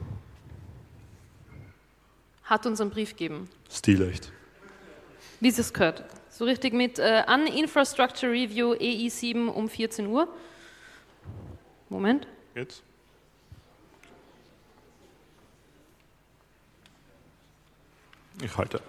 [2.44, 3.50] hat uns einen Brief gegeben.
[3.70, 4.32] Stilecht.
[5.40, 6.04] Wie es gehört.
[6.30, 10.28] So richtig mit äh, An Infrastructure Review EI7 um 14 Uhr.
[11.90, 12.28] Moment.
[12.54, 12.84] Jetzt.
[18.44, 18.82] Ich halte.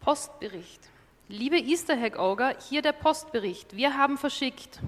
[0.00, 0.88] Postbericht.
[1.28, 3.76] Liebe Easter Hack Auger, hier der Postbericht.
[3.76, 4.78] Wir haben verschickt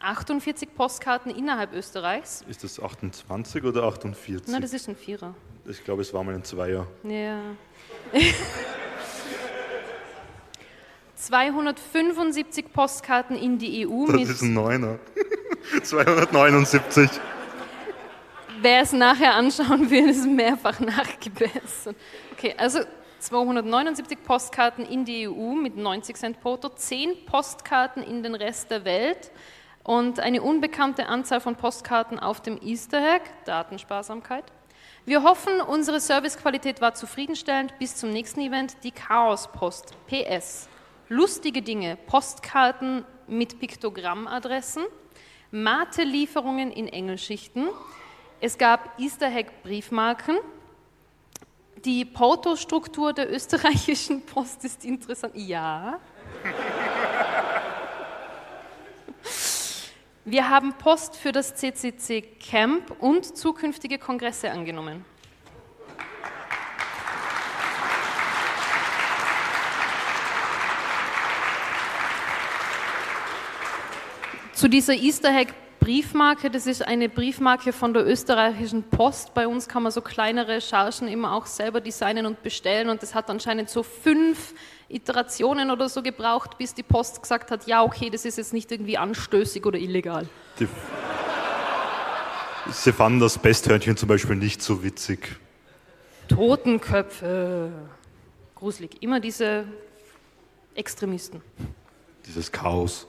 [0.00, 2.44] 48 Postkarten innerhalb Österreichs.
[2.48, 4.48] Ist das 28 oder 48?
[4.48, 5.34] Nein, das ist ein Vierer.
[5.66, 6.86] Ich glaube, es war mal ein Zweier.
[7.02, 7.40] Ja.
[11.16, 14.06] 275 Postkarten in die EU.
[14.06, 14.98] Das mit ist ein Neuner.
[15.82, 17.10] 279.
[18.60, 21.96] Wer es nachher anschauen will, ist mehrfach nachgebessert.
[22.32, 22.80] Okay, also
[23.18, 28.84] 279 Postkarten in die EU mit 90 Cent Porto, 10 Postkarten in den Rest der
[28.84, 29.30] Welt
[29.88, 34.44] und eine unbekannte Anzahl von Postkarten auf dem Easter Egg, Datensparsamkeit.
[35.06, 37.72] Wir hoffen, unsere Servicequalität war zufriedenstellend.
[37.78, 39.94] Bis zum nächsten Event, die Chaospost.
[40.06, 40.68] PS.
[41.08, 44.84] Lustige Dinge, Postkarten mit Piktogrammadressen,
[45.52, 47.70] Mate-Lieferungen in Engelschichten.
[48.42, 50.36] Es gab Easter Egg Briefmarken.
[51.86, 55.32] Die Portostruktur der österreichischen Post ist interessant.
[55.34, 55.98] Ja.
[60.30, 65.02] Wir haben Post für das CCC Camp und zukünftige Kongresse angenommen.
[74.52, 79.34] Zu dieser Easter Egg Briefmarke, das ist eine Briefmarke von der österreichischen Post.
[79.34, 83.14] Bei uns kann man so kleinere Chargen immer auch selber designen und bestellen und das
[83.14, 84.54] hat anscheinend so fünf
[84.88, 88.70] Iterationen oder so gebraucht, bis die Post gesagt hat, ja, okay, das ist jetzt nicht
[88.72, 90.28] irgendwie anstößig oder illegal.
[90.58, 90.68] Die,
[92.70, 95.36] sie fanden das Besthörnchen zum Beispiel nicht so witzig.
[96.28, 97.72] Totenköpfe.
[98.54, 99.02] Gruselig.
[99.02, 99.64] Immer diese
[100.74, 101.42] Extremisten.
[102.26, 103.06] Dieses Chaos.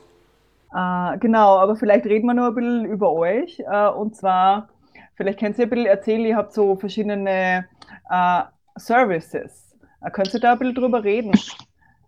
[0.73, 3.60] Äh, genau, aber vielleicht reden wir nur ein bisschen über euch.
[3.60, 4.69] Äh, und zwar,
[5.15, 7.65] vielleicht könnt ihr ein bisschen erzählen, ihr habt so verschiedene
[8.10, 8.41] äh,
[8.75, 9.75] Services.
[10.01, 11.32] Äh, könnt ihr da ein bisschen drüber reden?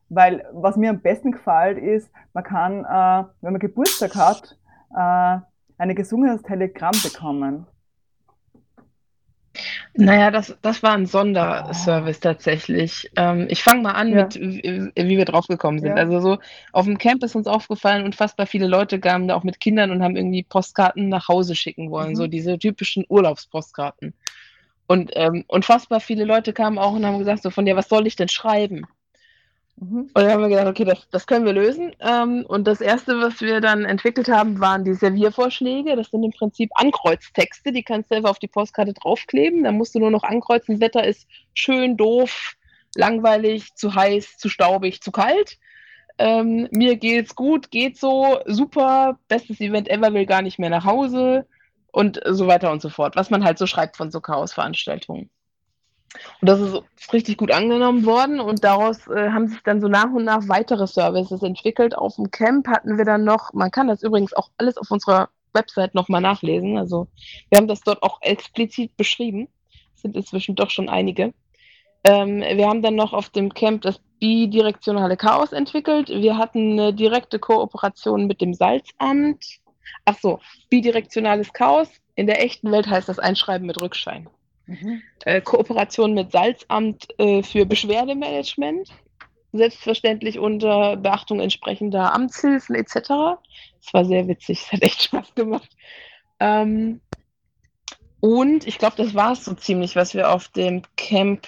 [0.09, 4.57] Weil was mir am besten gefällt ist, man kann, äh, wenn man Geburtstag hat,
[4.95, 5.39] äh,
[5.77, 7.65] ein gesungenes Telegramm bekommen.
[9.93, 13.11] Naja, das, das war ein Sonderservice tatsächlich.
[13.17, 14.23] Ähm, ich fange mal an ja.
[14.23, 15.89] mit, wie, wie wir draufgekommen sind.
[15.89, 15.95] Ja.
[15.95, 16.37] Also so
[16.71, 20.01] auf dem Camp ist uns aufgefallen, unfassbar viele Leute kamen da auch mit Kindern und
[20.01, 22.15] haben irgendwie Postkarten nach Hause schicken wollen, mhm.
[22.15, 24.13] so diese typischen Urlaubspostkarten.
[24.87, 28.07] Und ähm, unfassbar viele Leute kamen auch und haben gesagt, so von dir, was soll
[28.07, 28.85] ich denn schreiben?
[29.77, 30.01] Mhm.
[30.01, 31.95] Und dann haben wir gedacht, okay, das, das können wir lösen.
[31.99, 35.95] Ähm, und das Erste, was wir dann entwickelt haben, waren die Serviervorschläge.
[35.95, 39.63] Das sind im Prinzip Ankreuztexte, die kannst du einfach auf die Postkarte draufkleben.
[39.63, 42.55] Da musst du nur noch ankreuzen, Wetter ist schön, doof,
[42.95, 45.57] langweilig, zu heiß, zu staubig, zu kalt.
[46.17, 50.85] Ähm, mir geht's gut, geht so, super, bestes Event ever, will gar nicht mehr nach
[50.85, 51.47] Hause
[51.91, 53.15] und so weiter und so fort.
[53.15, 55.29] Was man halt so schreibt von so Chaos-Veranstaltungen.
[56.41, 60.11] Und das ist richtig gut angenommen worden und daraus äh, haben sich dann so nach
[60.11, 61.97] und nach weitere Services entwickelt.
[61.97, 65.29] Auf dem Camp hatten wir dann noch, man kann das übrigens auch alles auf unserer
[65.53, 66.77] Website nochmal nachlesen.
[66.77, 67.07] Also
[67.49, 69.47] wir haben das dort auch explizit beschrieben.
[69.95, 71.33] Es sind inzwischen doch schon einige.
[72.03, 76.09] Ähm, wir haben dann noch auf dem Camp das bidirektionale Chaos entwickelt.
[76.09, 79.59] Wir hatten eine direkte Kooperation mit dem Salzamt.
[80.05, 81.89] Ach so, bidirektionales Chaos.
[82.15, 84.29] In der echten Welt heißt das Einschreiben mit Rückschein.
[84.71, 85.01] Mhm.
[85.25, 88.89] Äh, Kooperation mit Salzamt äh, für Beschwerdemanagement,
[89.51, 92.93] selbstverständlich unter Beachtung entsprechender Amtshilfen etc.
[93.83, 95.69] Das war sehr witzig, es hat echt Spaß gemacht.
[96.39, 97.01] Ähm,
[98.21, 101.47] und ich glaube, das war es so ziemlich, was wir auf dem Camp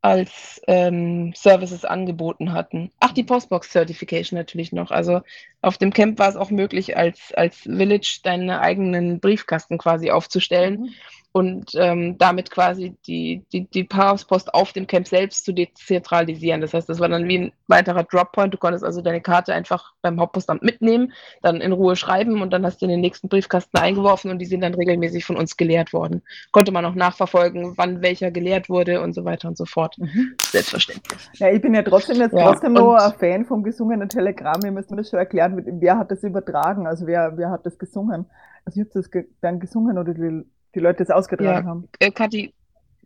[0.00, 2.90] als ähm, Services angeboten hatten.
[2.98, 4.90] Ach, die Postbox Certification natürlich noch.
[4.90, 5.20] Also
[5.62, 10.82] auf dem Camp war es auch möglich, als, als Village deinen eigenen Briefkasten quasi aufzustellen.
[10.82, 10.90] Mhm
[11.32, 16.60] und ähm, damit quasi die, die, die Chaospost auf dem Camp selbst zu dezentralisieren.
[16.60, 18.52] Das heißt, das war dann wie ein weiterer Droppoint.
[18.52, 22.66] Du konntest also deine Karte einfach beim Hauptpostamt mitnehmen, dann in Ruhe schreiben und dann
[22.66, 25.94] hast du in den nächsten Briefkasten eingeworfen und die sind dann regelmäßig von uns geleert
[25.94, 26.22] worden.
[26.50, 29.96] Konnte man auch nachverfolgen, wann welcher geleert wurde und so weiter und so fort.
[29.98, 30.34] Mhm.
[30.42, 31.30] Selbstverständlich.
[31.34, 34.60] Ja, ich bin ja trotzdem jetzt ja, trotzdem noch ein Fan vom gesungenen Telegramm.
[34.64, 36.86] Ihr müsst mir das schon erklären, wer hat das übertragen?
[36.86, 38.26] Also wer, wer hat das gesungen?
[38.64, 41.70] Also ich habe das ge dann gesungen oder die die Leute es ausgetragen ja.
[41.70, 41.88] haben.
[41.98, 42.54] Äh, Kathi,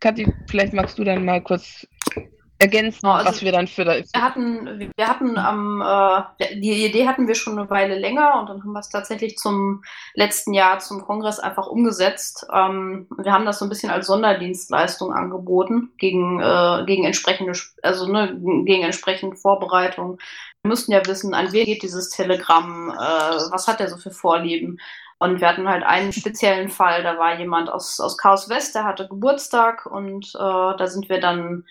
[0.01, 1.87] Kathi, vielleicht magst du dann mal kurz
[2.59, 3.97] ergänzen, also was wir dann für da.
[3.97, 8.49] Wir hatten, wir hatten am, äh, die Idee hatten wir schon eine Weile länger und
[8.49, 9.83] dann haben wir es tatsächlich zum
[10.15, 12.47] letzten Jahr zum Kongress einfach umgesetzt.
[12.53, 18.11] Ähm, wir haben das so ein bisschen als Sonderdienstleistung angeboten gegen, äh, gegen entsprechende, also
[18.11, 20.19] ne, gegen entsprechende Vorbereitung.
[20.63, 24.11] Wir müssten ja wissen, an wer geht dieses Telegramm, äh, was hat er so für
[24.11, 24.79] Vorlieben.
[25.19, 28.85] Und wir hatten halt einen speziellen Fall, da war jemand aus, aus Chaos West, der
[28.85, 31.65] hatte Geburtstag und äh, da sind wir dann,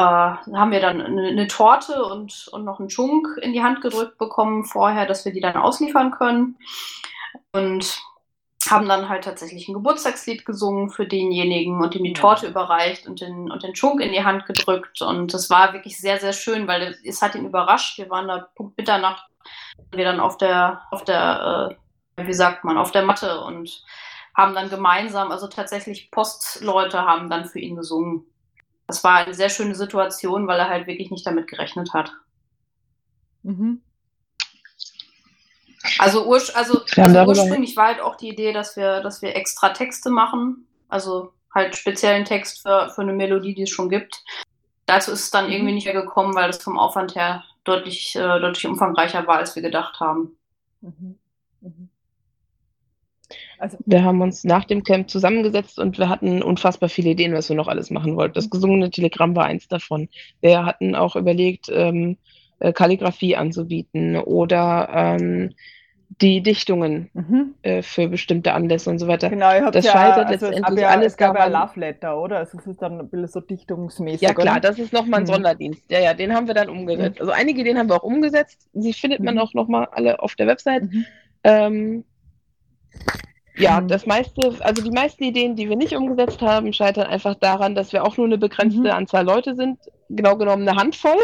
[0.00, 3.82] äh, haben wir dann eine, eine, Torte und, und noch einen Chunk in die Hand
[3.82, 6.56] gedrückt bekommen vorher, dass wir die dann ausliefern können.
[7.52, 8.00] Und
[8.68, 13.20] haben dann halt tatsächlich ein Geburtstagslied gesungen für denjenigen und ihm die Torte überreicht und
[13.20, 15.02] den, und den Chunk in die Hand gedrückt.
[15.02, 17.98] Und das war wirklich sehr, sehr schön, weil es hat ihn überrascht.
[17.98, 19.24] Wir waren da Punkt Mitternacht,
[19.92, 21.76] wir dann auf der, auf der
[22.16, 23.82] äh, wie sagt man, auf der Matte und
[24.34, 28.29] haben dann gemeinsam, also tatsächlich Postleute haben dann für ihn gesungen.
[28.90, 32.12] Das war eine sehr schöne Situation, weil er halt wirklich nicht damit gerechnet hat.
[33.44, 33.82] Mhm.
[36.00, 39.68] Also, ur also, also ursprünglich war halt auch die Idee, dass wir, dass wir extra
[39.68, 44.24] Texte machen, also halt speziellen Text für, für eine Melodie, die es schon gibt.
[44.86, 45.74] Dazu ist es dann irgendwie mhm.
[45.76, 49.62] nicht mehr gekommen, weil das vom Aufwand her deutlich, äh, deutlich umfangreicher war, als wir
[49.62, 50.36] gedacht haben.
[50.80, 51.16] Mhm.
[51.60, 51.89] Mhm.
[53.60, 57.50] Also, wir haben uns nach dem Camp zusammengesetzt und wir hatten unfassbar viele Ideen, was
[57.50, 58.34] wir noch alles machen wollten.
[58.34, 60.08] Das gesungene Telegramm war eins davon.
[60.40, 62.16] Wir hatten auch überlegt, ähm,
[62.58, 65.54] äh, Kalligrafie anzubieten oder ähm,
[66.20, 67.54] die Dichtungen mhm.
[67.62, 69.28] äh, für bestimmte Anlässe und so weiter.
[69.28, 71.06] Genau, ihr habt das ja, scheitert also letztendlich es ja, alles.
[71.12, 72.38] Es gab ja Love Letter, oder?
[72.38, 74.22] Also es ist dann ein bisschen so dichtungsmäßig.
[74.22, 74.60] Ja klar, oder?
[74.60, 75.32] das ist nochmal ein mhm.
[75.34, 75.82] Sonderdienst.
[75.90, 77.16] Ja, ja, den haben wir dann umgesetzt.
[77.16, 77.20] Mhm.
[77.20, 78.68] Also einige Ideen haben wir auch umgesetzt.
[78.72, 79.40] Sie findet man mhm.
[79.40, 80.84] auch nochmal alle auf der Website.
[80.84, 81.04] Mhm.
[81.44, 82.04] Ähm,
[83.56, 83.88] ja, mhm.
[83.88, 87.92] das meiste, also die meisten Ideen, die wir nicht umgesetzt haben, scheitern einfach daran, dass
[87.92, 88.86] wir auch nur eine begrenzte mhm.
[88.86, 91.18] Anzahl Leute sind, genau genommen eine Handvoll,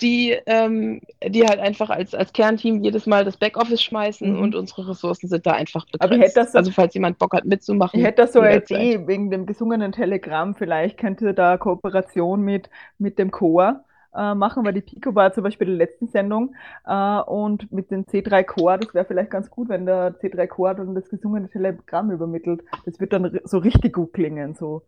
[0.00, 4.40] die, ähm, die halt einfach als, als Kernteam jedes Mal das Backoffice schmeißen mhm.
[4.40, 6.12] und unsere Ressourcen sind da einfach begrenzt.
[6.12, 8.00] Aber hätte das so, also falls jemand Bock hat mitzumachen.
[8.00, 12.68] Ich hätte das so als Idee, wegen dem gesungenen Telegramm, vielleicht könnte da Kooperation mit,
[12.98, 16.54] mit dem Chor äh, machen, weil die Pico war zum Beispiel die letzten Sendung
[16.86, 20.74] äh, und mit dem C3 Core, das wäre vielleicht ganz gut, wenn der C3 Core
[20.76, 22.62] dann das gesungene Telegramm übermittelt.
[22.84, 24.82] Das wird dann so richtig gut klingen, so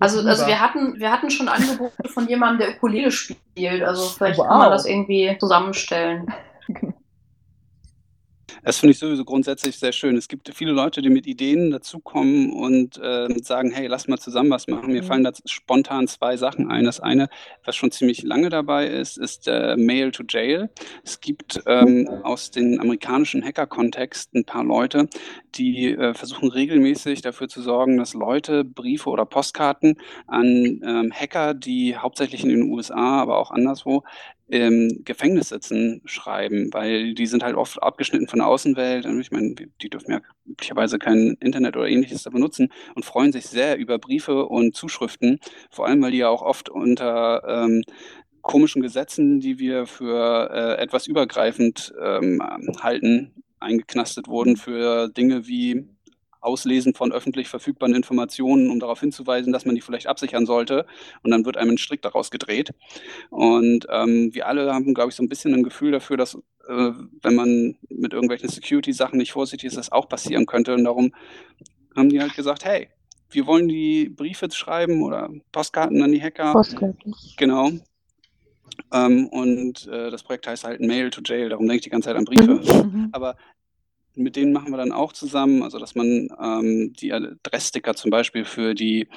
[0.00, 4.38] also, also wir hatten, wir hatten schon Angebote von jemandem, der Ukulele spielt, also vielleicht
[4.38, 4.46] wow.
[4.46, 6.32] kann man das irgendwie zusammenstellen.
[8.64, 10.16] Das finde ich sowieso grundsätzlich sehr schön.
[10.16, 14.50] Es gibt viele Leute, die mit Ideen dazukommen und äh, sagen, hey, lass mal zusammen
[14.50, 14.92] was machen.
[14.92, 15.06] Mir Mhm.
[15.06, 16.84] fallen da spontan zwei Sachen ein.
[16.84, 17.28] Das eine,
[17.64, 20.70] was schon ziemlich lange dabei ist, ist äh, Mail to Jail.
[21.04, 25.08] Es gibt ähm, aus dem amerikanischen Hacker-Kontext ein paar Leute,
[25.54, 31.54] die äh, versuchen regelmäßig dafür zu sorgen, dass Leute Briefe oder Postkarten an ähm, Hacker,
[31.54, 34.04] die hauptsächlich in den USA, aber auch anderswo
[34.48, 39.04] im Gefängnis sitzen, schreiben, weil die sind halt oft abgeschnitten von der Außenwelt.
[39.06, 43.32] Und ich meine, die dürfen ja üblicherweise kein Internet oder ähnliches da benutzen und freuen
[43.32, 47.82] sich sehr über Briefe und Zuschriften, vor allem weil die ja auch oft unter ähm,
[48.42, 52.40] komischen Gesetzen, die wir für äh, etwas übergreifend ähm,
[52.80, 55.88] halten, eingeknastet wurden für Dinge wie
[56.46, 60.86] Auslesen von öffentlich verfügbaren Informationen, um darauf hinzuweisen, dass man die vielleicht absichern sollte.
[61.22, 62.70] Und dann wird einem ein Strick daraus gedreht.
[63.30, 66.34] Und ähm, wir alle haben, glaube ich, so ein bisschen ein Gefühl dafür, dass
[66.68, 70.74] äh, wenn man mit irgendwelchen Security-Sachen nicht vorsichtig ist, das auch passieren könnte.
[70.74, 71.12] Und darum
[71.96, 72.88] haben die halt gesagt, hey,
[73.30, 76.52] wir wollen die Briefe schreiben oder Postkarten an die Hacker.
[76.52, 77.14] Postkarten.
[77.36, 77.70] Genau.
[78.92, 82.08] Ähm, und äh, das Projekt heißt halt Mail to Jail, darum denke ich die ganze
[82.08, 82.84] Zeit an Briefe.
[82.84, 83.08] Mhm.
[83.12, 83.36] Aber
[84.16, 88.44] mit denen machen wir dann auch zusammen, also dass man ähm, die Adresssticker zum Beispiel
[88.44, 89.08] für die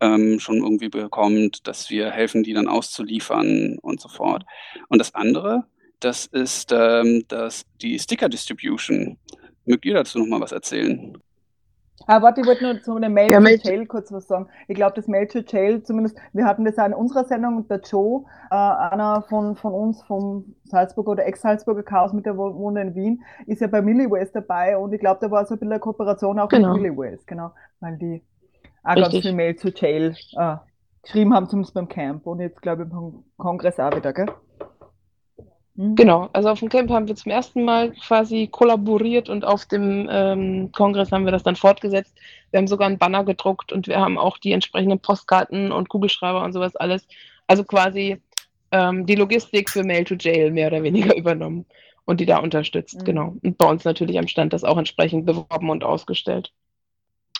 [0.00, 4.44] ähm, schon irgendwie bekommt, dass wir helfen, die dann auszuliefern und so fort.
[4.88, 5.64] Und das andere,
[6.00, 9.18] das ist ähm, das, die Sticker Distribution.
[9.64, 11.16] Mögt ihr dazu noch mal was erzählen?
[12.06, 14.48] Ah, warte, ich wollte nur zu dem Mail Ja, to Jail kurz was sagen.
[14.68, 17.70] Ich glaube, das Mail to Jail, zumindest, wir hatten das auch in unserer Sendung und
[17.70, 22.54] der Joe, äh, einer von, von uns vom Salzburger oder Ex-Salzburger Chaos mit der Wo-
[22.54, 25.58] wohnt in Wien, ist ja bei Milliways dabei und ich glaube, da war so ein
[25.58, 26.74] bisschen eine Kooperation auch Genau.
[26.74, 28.22] mit Milliways, genau, weil die
[28.84, 29.22] auch ganz Richtig.
[29.22, 30.56] viel Mail to Jail äh,
[31.02, 34.26] geschrieben haben, zumindest beim Camp und jetzt glaube ich beim Kongress auch wieder, gell?
[35.76, 35.94] Hm?
[35.94, 40.08] Genau, also auf dem Camp haben wir zum ersten Mal quasi kollaboriert und auf dem
[40.10, 42.14] ähm, Kongress haben wir das dann fortgesetzt.
[42.50, 46.42] Wir haben sogar einen Banner gedruckt und wir haben auch die entsprechenden Postkarten und Kugelschreiber
[46.42, 47.06] und sowas alles.
[47.46, 48.20] Also quasi
[48.72, 51.66] ähm, die Logistik für Mail to Jail mehr oder weniger übernommen
[52.06, 53.04] und die da unterstützt, Mhm.
[53.04, 53.36] genau.
[53.42, 56.52] Und bei uns natürlich am Stand das auch entsprechend beworben und ausgestellt.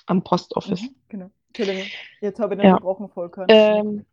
[0.07, 0.83] Am Postoffice.
[0.83, 1.31] Mhm, Genau.
[1.49, 2.75] Entschuldigung, jetzt habe ich den Ja.
[2.75, 3.49] gebrochen voll können.
[3.51, 4.05] Ähm,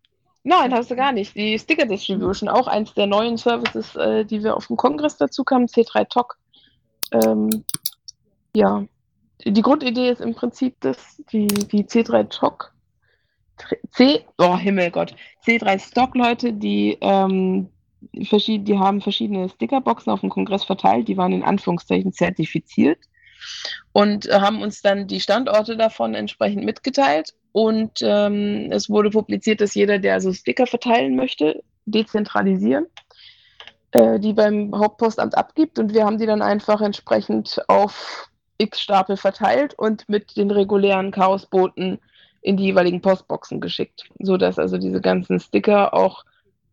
[0.44, 1.36] nein, hast du gar nicht.
[1.36, 5.44] Die Sticker Distribution, auch eins der neuen Services, äh, die wir auf dem Kongress dazu
[5.44, 6.38] kamen, C3 Talk.
[7.12, 7.64] Ähm,
[8.56, 8.86] ja,
[9.46, 12.74] die Grundidee ist im Prinzip, dass die, die C3 Talk,
[13.92, 17.70] C, oh Himmelgott, C3 Stock Leute, die, ähm,
[18.26, 23.00] verschied, die haben verschiedene Stickerboxen auf dem Kongress verteilt, die waren in Anführungszeichen zertifiziert
[23.92, 27.34] und haben uns dann die Standorte davon entsprechend mitgeteilt.
[27.54, 32.88] Und ähm, es wurde publiziert, dass jeder, der also Sticker verteilen möchte, dezentralisieren,
[33.92, 35.80] äh, die beim Hauptpostamt abgibt.
[35.80, 41.12] Und wir haben die dann einfach entsprechend auf x Stapel verteilt und mit den regulären
[41.12, 42.00] Chaosbooten
[42.42, 46.26] in die jeweiligen Postboxen geschickt, sodass also diese ganzen Sticker auch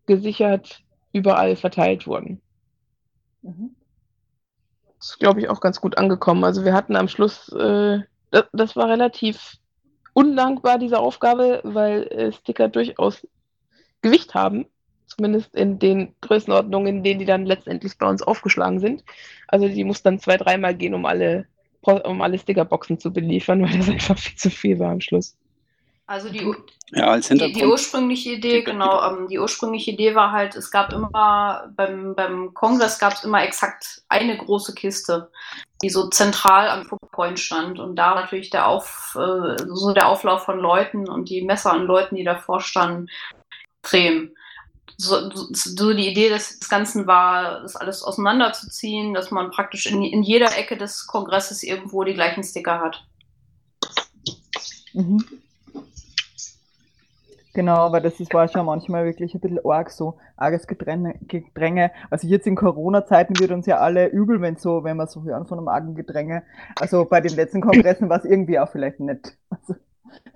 [0.07, 0.81] gesichert
[1.13, 2.41] überall verteilt wurden
[3.43, 3.75] Mhm.
[4.99, 6.43] ist, glaube ich, auch ganz gut angekommen.
[6.43, 9.57] Also wir hatten am Schluss, äh, das, das war relativ
[10.13, 13.25] undankbar, diese Aufgabe, weil äh, Sticker durchaus
[14.01, 14.65] Gewicht haben,
[15.05, 19.03] zumindest in den Größenordnungen, in denen die dann letztendlich bei uns aufgeschlagen sind.
[19.47, 21.47] Also die muss dann zwei, dreimal gehen, um alle,
[21.81, 25.35] um alle Stickerboxen zu beliefern, weil das einfach viel zu viel war am Schluss.
[26.11, 26.53] Also die,
[26.89, 30.91] Ja, als die, die ursprüngliche Idee, genau, ähm, die ursprüngliche Idee war halt, es gab
[30.91, 35.31] immer, beim, beim Kongress gab es immer exakt eine große Kiste,
[35.81, 40.45] die so zentral am Footpoint stand und da natürlich der Auf, äh, so der Auflauf
[40.45, 43.07] von Leuten und die Messer an Leuten, die davor standen,
[43.81, 44.31] extrem.
[44.97, 50.21] So, so, die Idee des Ganzen war, das alles auseinanderzuziehen, dass man praktisch in, in
[50.21, 53.03] jeder Ecke des Kongresses irgendwo die gleichen Sticker hat.
[54.93, 55.40] Mhm.
[57.53, 61.91] Genau, aber das ist, war schon manchmal wirklich ein bisschen arg so, arges Gedränge, Gedränge.
[62.09, 65.45] Also jetzt in Corona-Zeiten wird uns ja alle übel, wenn so, wenn wir so hören
[65.47, 66.43] von einem argen Gedränge.
[66.79, 69.37] Also bei den letzten Kongressen war es irgendwie auch vielleicht nett.
[69.49, 69.75] Also,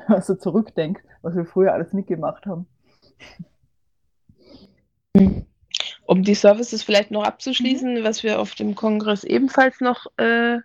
[0.07, 2.67] also zurückdenkt, was wir früher alles mitgemacht haben.
[6.05, 10.59] Um die Services vielleicht noch abzuschließen, was wir auf dem Kongress ebenfalls noch äh,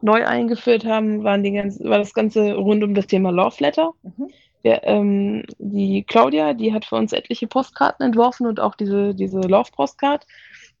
[0.00, 3.92] neu eingeführt haben, waren die ganz, war das Ganze rund um das Thema Love Letter.
[4.02, 4.30] Mhm.
[4.64, 9.40] Der, ähm, die Claudia, die hat für uns etliche Postkarten entworfen und auch diese, diese
[9.40, 10.26] Love-Postcard.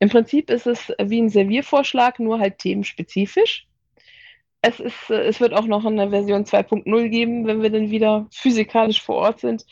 [0.00, 3.66] Im Prinzip ist es wie ein Serviervorschlag, nur halt themenspezifisch.
[4.60, 8.26] Es, ist, äh, es wird auch noch eine Version 2.0 geben, wenn wir dann wieder
[8.30, 9.64] physikalisch vor Ort sind.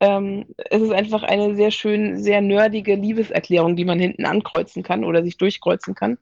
[0.00, 5.04] Ähm, es ist einfach eine sehr schön, sehr nerdige Liebeserklärung, die man hinten ankreuzen kann
[5.04, 6.18] oder sich durchkreuzen kann.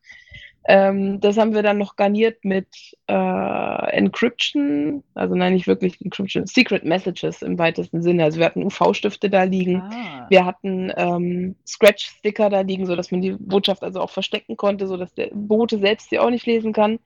[0.65, 2.69] Ähm, das haben wir dann noch garniert mit
[3.09, 8.25] äh, Encryption, also nein, nicht wirklich Encryption, Secret Messages im weitesten Sinne.
[8.25, 10.27] Also wir hatten UV-Stifte da liegen, Ah.
[10.29, 15.13] wir hatten ähm, Scratch-Sticker da liegen, sodass man die Botschaft also auch verstecken konnte, sodass
[15.15, 17.01] der Bote selbst sie auch nicht lesen kann.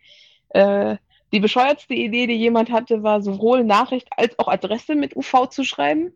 [0.51, 0.97] Äh,
[1.33, 5.65] die bescheuertste Idee, die jemand hatte, war sowohl Nachricht als auch Adresse mit UV zu
[5.65, 6.13] schreiben.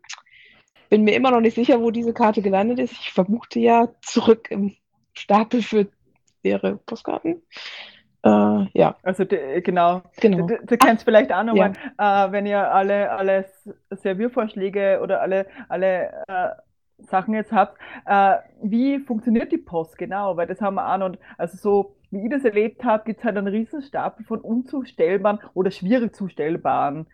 [0.89, 2.93] Bin mir immer noch nicht sicher, wo diese Karte gelandet ist.
[2.93, 4.75] Ich vermute ja zurück im
[5.13, 5.87] Stapel für
[6.43, 7.41] leere Postkarten.
[8.23, 10.03] Äh, ja, Also de, genau.
[10.19, 10.45] genau.
[10.45, 13.45] Du, du kennst vielleicht auch nochmal, äh, wenn ihr alle, alle
[13.89, 16.49] Serviervorschläge oder alle, alle äh,
[16.99, 20.37] Sachen jetzt habt, äh, wie funktioniert die Post genau?
[20.37, 23.25] Weil das haben wir auch noch, also so wie ich das erlebt habe, gibt es
[23.25, 27.07] halt einen riesen Stapel von unzustellbaren oder schwierig zustellbaren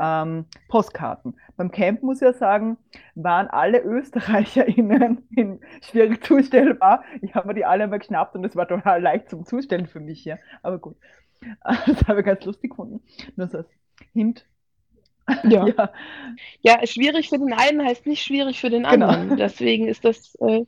[0.00, 1.36] ähm, Postkarten.
[1.56, 2.76] Beim Camp muss ich ja sagen,
[3.14, 7.04] waren alle ÖsterreicherInnen in schwierig zustellbar.
[7.22, 10.00] Ich habe mir die alle mal geschnappt und es war total leicht zum Zustellen für
[10.00, 10.38] mich hier.
[10.62, 10.96] Aber gut,
[11.86, 13.02] das habe ich ganz lustig gefunden.
[13.36, 13.68] Nur so als
[14.12, 14.46] Hint.
[15.44, 15.66] Ja.
[15.66, 15.92] ja.
[16.60, 19.06] ja, schwierig für den einen heißt nicht schwierig für den Genau.
[19.08, 19.38] anderen.
[19.38, 20.66] Deswegen ist das äh,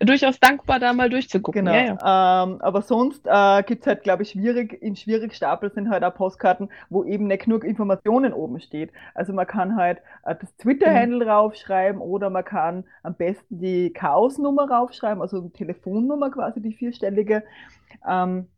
[0.00, 1.64] durchaus dankbar, da mal durchzugucken.
[1.64, 1.76] Genau.
[1.76, 2.44] Ja, ja.
[2.44, 6.14] Ähm, aber sonst äh, gibt es halt, glaube ich, schwierig, im Schwierigstapel sind halt auch
[6.14, 8.92] Postkarten, wo eben nicht genug Informationen oben steht.
[9.14, 14.70] Also man kann halt äh, das Twitter-Handle raufschreiben oder man kann am besten die Chaos-Nummer
[14.70, 17.42] raufschreiben, also die Telefonnummer quasi, die vierstellige.
[18.06, 18.48] Ähm,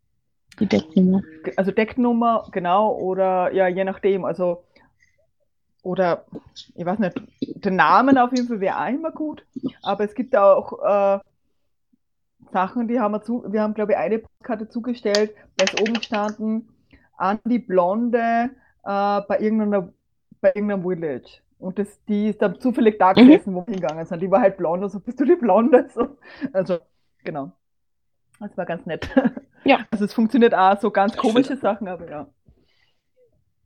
[0.59, 1.21] Die Decknummer.
[1.55, 4.63] Also Decknummer, genau, oder ja, je nachdem, also
[5.81, 6.25] oder
[6.75, 9.45] ich weiß nicht, der Namen auf jeden Fall wäre auch immer gut,
[9.81, 11.19] aber es gibt auch äh,
[12.51, 15.93] Sachen, die haben wir zu, wir haben glaube ich eine Postkarte zugestellt, da ist oben
[15.95, 16.69] gestanden,
[17.17, 18.49] an die Blonde
[18.83, 19.91] äh, bei irgendeiner,
[20.41, 21.41] bei irgendeinem Village.
[21.59, 23.27] Und das, die ist dann zufällig da Mhm.
[23.27, 24.21] gesessen, wo wir hingegangen sind.
[24.21, 25.89] Die war halt blond, also bist du die Blonde?
[25.93, 26.17] So.
[26.53, 26.79] Also,
[27.23, 27.51] genau.
[28.39, 29.09] Das war ganz nett.
[29.65, 29.79] Ja.
[29.91, 32.27] Also es funktioniert auch so ganz komische Sachen, aber ja.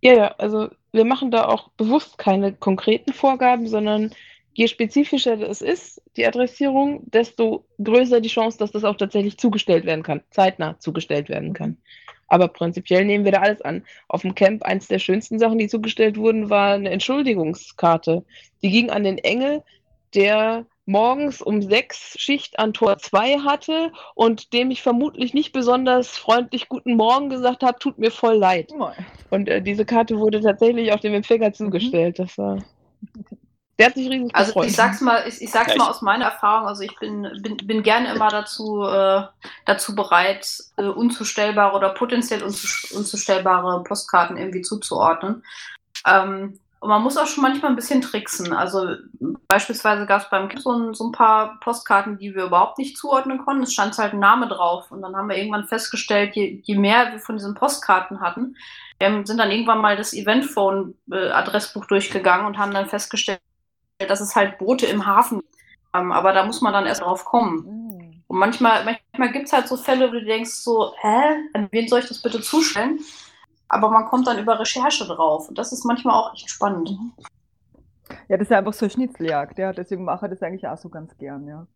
[0.01, 4.11] Ja, ja, also wir machen da auch bewusst keine konkreten Vorgaben, sondern
[4.54, 9.86] je spezifischer es ist, die Adressierung, desto größer die Chance, dass das auch tatsächlich zugestellt
[9.86, 11.78] werden kann, zeitnah zugestellt werden kann.
[12.28, 13.84] Aber prinzipiell nehmen wir da alles an.
[14.08, 18.24] Auf dem Camp, eins der schönsten Sachen, die zugestellt wurden, war eine Entschuldigungskarte.
[18.64, 19.64] Die ging an den Engel,
[20.16, 26.10] der morgens um sechs Schicht an Tor 2 hatte und dem ich vermutlich nicht besonders
[26.10, 28.72] freundlich Guten Morgen gesagt habe, tut mir voll leid.
[29.30, 32.20] Und äh, diese Karte wurde tatsächlich auch dem Empfänger zugestellt.
[32.20, 32.64] Das war.
[33.80, 34.67] Der hat sich riesig Also gefreut.
[34.67, 37.57] ich sag's mal, ich, ich sag's Ja, mal aus meiner Erfahrung, also ich bin, bin,
[37.57, 39.24] bin gerne immer dazu, äh,
[39.65, 40.47] dazu bereit,
[40.78, 45.43] äh, unzustellbare oder potenziell unzu, unzustellbare Postkarten irgendwie zuzuordnen.
[46.05, 48.51] Ähm, und man muss auch schon manchmal ein bisschen tricksen.
[48.51, 48.97] Also
[49.47, 52.97] beispielsweise gab es beim Kind so ein, so ein paar Postkarten, die wir überhaupt nicht
[52.97, 53.63] zuordnen konnten.
[53.63, 54.91] Es stand halt ein Name drauf.
[54.91, 58.57] Und dann haben wir irgendwann festgestellt, je, je mehr wir von diesen Postkarten hatten,
[58.99, 63.39] wir sind dann irgendwann mal das Eventphone-Adressbuch durchgegangen und haben dann festgestellt,
[63.99, 65.41] dass es halt Boote im Hafen
[65.93, 67.65] ähm, aber da muss man dann erst drauf kommen.
[67.65, 68.23] Mm.
[68.27, 71.87] Und manchmal, manchmal gibt es halt so Fälle, wo du denkst so, hä, an wen
[71.87, 72.99] soll ich das bitte zustellen?
[73.69, 75.49] Aber man kommt dann über Recherche drauf.
[75.49, 76.97] Und das ist manchmal auch echt spannend.
[78.27, 79.71] Ja, das ist einfach so Schnitzeljagd, ja.
[79.71, 81.67] Deswegen mache ich das eigentlich auch so ganz gern, ja.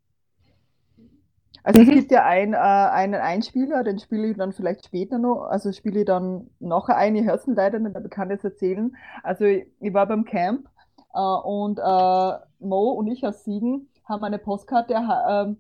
[1.64, 1.92] Also es Mhm.
[1.92, 6.00] gibt ja ein, äh, einen Einspieler, den spiele ich dann vielleicht später noch, also spiele
[6.02, 8.96] ich dann noch ein, ich höre es leider nicht, aber ich kann das erzählen.
[9.24, 10.68] Also ich, ich war beim Camp
[11.14, 15.56] und äh, Mo und ich aus Siegen haben eine Postkarte, äh, haben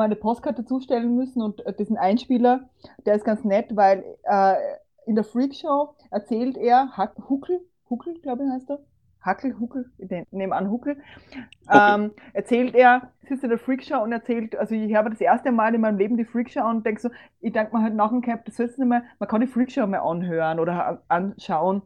[0.00, 2.68] eine Postkarte zustellen müssen und äh, diesen Einspieler,
[3.06, 4.54] der ist ganz nett, weil äh,
[5.06, 6.96] in der Freakshow erzählt er,
[7.28, 8.80] Huckel, Huckel, glaube ich heißt er,
[9.20, 10.96] Hackel, Huckel, ich ne- nehme an Huckel,
[11.70, 15.74] ähm, erzählt er, sitzt in der Freakshow und erzählt, also ich habe das erste Mal
[15.74, 17.10] in meinem Leben die Freakshow und denke so,
[17.40, 19.86] ich denke mir halt nach dem Camp, das ist nicht mehr, man kann die Freakshow
[19.86, 21.82] mehr anhören oder an- anschauen.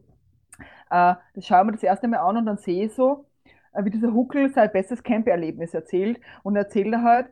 [0.93, 3.24] Äh, das schaue ich mir das erste Mal an und dann sehe ich so,
[3.72, 7.26] äh, wie dieser Huckel sein bestes Camp-Erlebnis erzählt und erzählt er halt,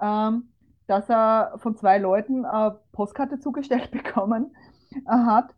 [0.00, 0.50] ähm,
[0.86, 4.54] dass er von zwei Leuten eine Postkarte zugestellt bekommen
[4.94, 5.54] äh, hat.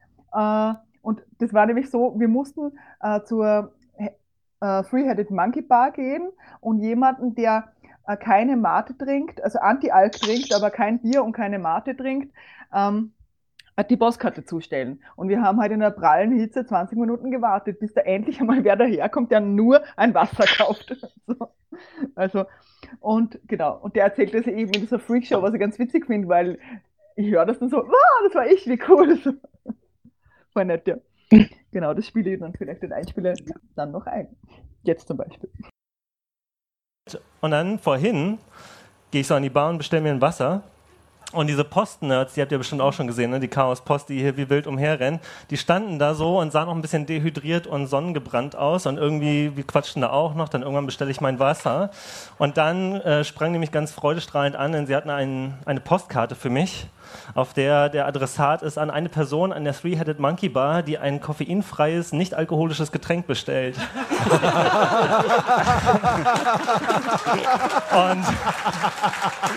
[1.00, 2.70] Und das war nämlich so, wir mussten
[3.24, 6.28] zur äh, Three-Headed Monkey Bar gehen
[6.61, 7.72] und jemanden, der
[8.20, 12.34] keine Mate trinkt, also Anti-Alk trinkt, aber kein Bier und keine Mate trinkt,
[12.74, 13.14] ähm,
[13.87, 15.01] die Postkarte zustellen.
[15.14, 18.64] Und wir haben halt in der prallen Hitze 20 Minuten gewartet, bis da endlich einmal
[18.64, 20.97] wer daherkommt, der nur ein Wasser kauft.
[21.26, 21.49] so.
[22.16, 22.47] Also,
[23.01, 26.29] und genau, und der erzählt das eben in dieser Freakshow, was ich ganz witzig finde,
[26.29, 26.59] weil
[27.14, 29.16] ich höre das dann so, wow, das war ich, wie cool.
[29.22, 29.33] So.
[30.53, 30.97] Voll nett, ja.
[31.70, 33.35] Genau, das spiele ich dann vielleicht den Einspieler
[33.76, 34.29] dann noch ein.
[34.83, 35.51] Jetzt zum Beispiel.
[37.41, 38.39] Und dann vorhin
[39.11, 40.62] gehe ich so an die Bar und bestelle mir ein Wasser.
[41.33, 43.39] Und diese Post-Nerds, die habt ihr bestimmt auch schon gesehen, ne?
[43.39, 45.20] die Chaos-Post, die hier wie wild umherrennen,
[45.51, 49.55] die standen da so und sahen noch ein bisschen dehydriert und sonnengebrannt aus und irgendwie,
[49.55, 51.91] wir quatschten da auch noch, dann irgendwann bestelle ich mein Wasser.
[52.39, 56.35] Und dann äh, sprang die mich ganz freudestrahlend an, denn sie hatten ein, eine Postkarte
[56.35, 56.87] für mich
[57.35, 61.20] auf der der Adressat ist an eine Person an der Three-Headed Monkey Bar, die ein
[61.20, 63.76] koffeinfreies, nicht alkoholisches Getränk bestellt.
[67.93, 68.24] Und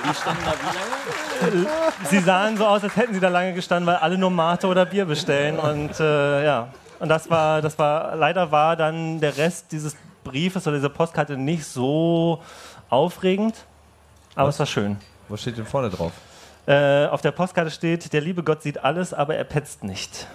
[0.04, 0.66] Die standen da wie
[1.52, 1.61] lange?
[2.10, 4.86] sie sahen so aus, als hätten sie da lange gestanden, weil alle nur Mate oder
[4.86, 5.60] Bier bestellen.
[5.60, 10.68] Und äh, ja, und das war, das war, leider war dann der Rest dieses Briefes
[10.68, 12.42] oder dieser Postkarte nicht so
[12.90, 13.56] aufregend,
[14.36, 14.98] aber es war schön.
[15.28, 16.12] Was steht denn vorne drauf?
[16.68, 20.28] Äh, auf der Postkarte steht, der liebe Gott sieht alles, aber er petzt nicht.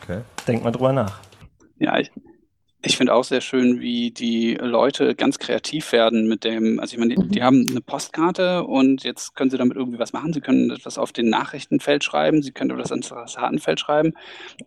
[0.00, 0.20] Okay.
[0.46, 1.18] Denkt mal drüber nach.
[1.78, 2.10] Ja, ich,
[2.84, 6.98] ich finde auch sehr schön, wie die Leute ganz kreativ werden mit dem, also ich
[6.98, 10.32] meine, die, die haben eine Postkarte und jetzt können sie damit irgendwie was machen.
[10.32, 14.12] Sie können etwas auf den Nachrichtenfeld schreiben, sie können etwas ins Adressatenfeld schreiben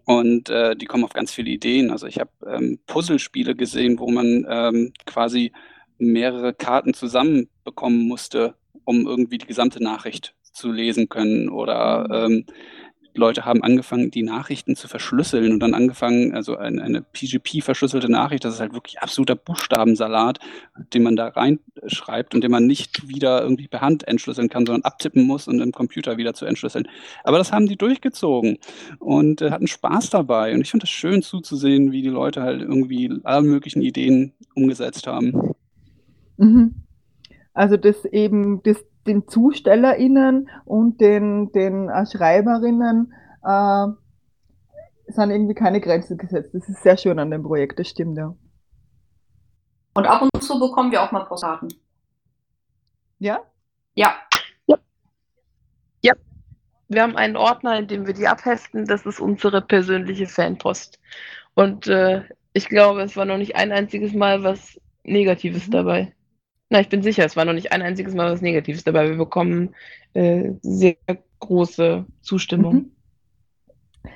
[0.06, 1.92] und äh, die kommen auf ganz viele Ideen.
[1.92, 5.52] Also ich habe ähm, Puzzlespiele gesehen, wo man ähm, quasi
[6.00, 11.50] mehrere Karten zusammenbekommen musste, um irgendwie die gesamte Nachricht zu lesen können.
[11.50, 12.46] Oder ähm,
[13.18, 18.46] Leute haben angefangen, die Nachrichten zu verschlüsseln und dann angefangen, also eine, eine PGP-verschlüsselte Nachricht,
[18.46, 20.40] das ist halt wirklich absoluter Buchstabensalat,
[20.94, 24.84] den man da reinschreibt und den man nicht wieder irgendwie per Hand entschlüsseln kann, sondern
[24.84, 26.88] abtippen muss und im Computer wieder zu entschlüsseln.
[27.24, 28.60] Aber das haben die durchgezogen
[29.00, 30.54] und äh, hatten Spaß dabei.
[30.54, 35.08] Und ich finde es schön zuzusehen, wie die Leute halt irgendwie alle möglichen Ideen umgesetzt
[35.08, 35.56] haben.
[36.38, 36.76] Mhm.
[37.54, 38.78] Also das eben das,
[39.08, 43.88] den ZustellerInnen und den, den äh, SchreiberInnen äh,
[45.08, 46.54] sind irgendwie keine Grenzen gesetzt.
[46.54, 48.36] Das ist sehr schön an dem Projekt, das stimmt, ja.
[49.94, 51.74] Und ab und zu bekommen wir auch mal Postkarten.
[53.20, 53.40] Ja?
[53.96, 54.14] Ja.
[54.68, 54.78] Ja.
[56.90, 58.86] Wir haben einen Ordner, in dem wir die abheften.
[58.86, 61.00] Das ist unsere persönliche Fanpost.
[61.54, 66.14] Und äh, ich glaube, es war noch nicht ein einziges Mal was Negatives dabei.
[66.70, 69.10] Na, ich bin sicher, es war noch nicht ein einziges Mal was Negatives dabei.
[69.10, 69.74] Wir bekommen
[70.14, 70.98] äh, sehr
[71.40, 72.74] große Zustimmung.
[72.74, 72.92] Mhm.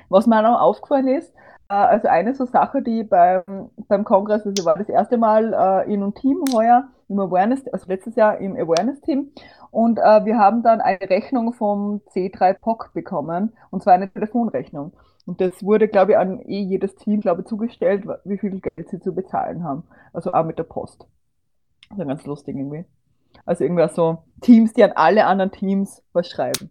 [0.08, 1.32] Was mir auch noch aufgefallen ist,
[1.68, 5.92] äh, also eine so Sache, die beim, beim Kongress, also war das erste Mal äh,
[5.92, 9.32] in einem Team heuer, im Awareness, also letztes Jahr im Awareness-Team.
[9.70, 14.92] Und äh, wir haben dann eine Rechnung vom C3 POC bekommen, und zwar eine Telefonrechnung.
[15.24, 18.90] Und das wurde, glaube ich, an eh jedes Team, glaube ich, zugestellt, wie viel Geld
[18.90, 19.84] sie zu bezahlen haben.
[20.12, 21.06] Also auch mit der Post.
[21.92, 22.84] Also ganz lustig irgendwie.
[23.44, 26.70] Also irgendwie so Teams, die an alle anderen Teams was schreiben.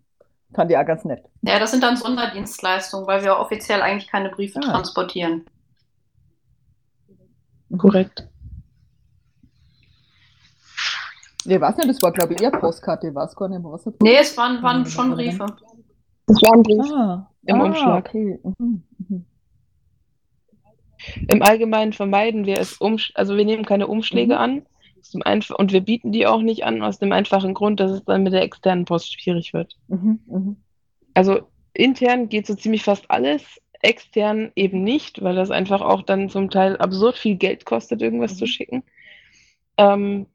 [0.54, 1.24] Fand ich auch ganz nett.
[1.44, 4.72] Ja, das sind dann Sonderdienstleistungen, weil wir offiziell eigentlich keine Briefe Ah.
[4.72, 5.46] transportieren.
[7.78, 8.28] Korrekt.
[11.46, 13.94] Ich weiß nicht, das war, glaube ich, eher Postkarte, ich weiß gar nicht, was er
[14.02, 15.46] Nee, es waren, waren schon Briefe.
[16.28, 18.06] Das war ein Brief Ah, im ah, Umschlag.
[18.08, 18.40] Okay.
[18.44, 18.84] Mhm.
[19.08, 19.26] Mhm.
[21.30, 24.40] Im Allgemeinen vermeiden wir es, Umsch also wir nehmen keine Umschläge Mhm.
[24.40, 24.66] an.
[25.10, 28.06] Dem Einf und wir bieten die auch nicht an, aus dem einfachen Grund, dass es
[28.06, 29.76] dann mit der externen Post schwierig wird.
[29.88, 30.20] Mhm.
[30.28, 30.56] Mhm.
[31.14, 31.41] Also
[31.74, 36.49] intern geht so ziemlich fast alles, extern eben nicht, weil das einfach auch dann zum
[36.49, 38.84] Teil absurd viel Geld kostet, irgendwas zu schicken.
[39.78, 40.28] Ähm,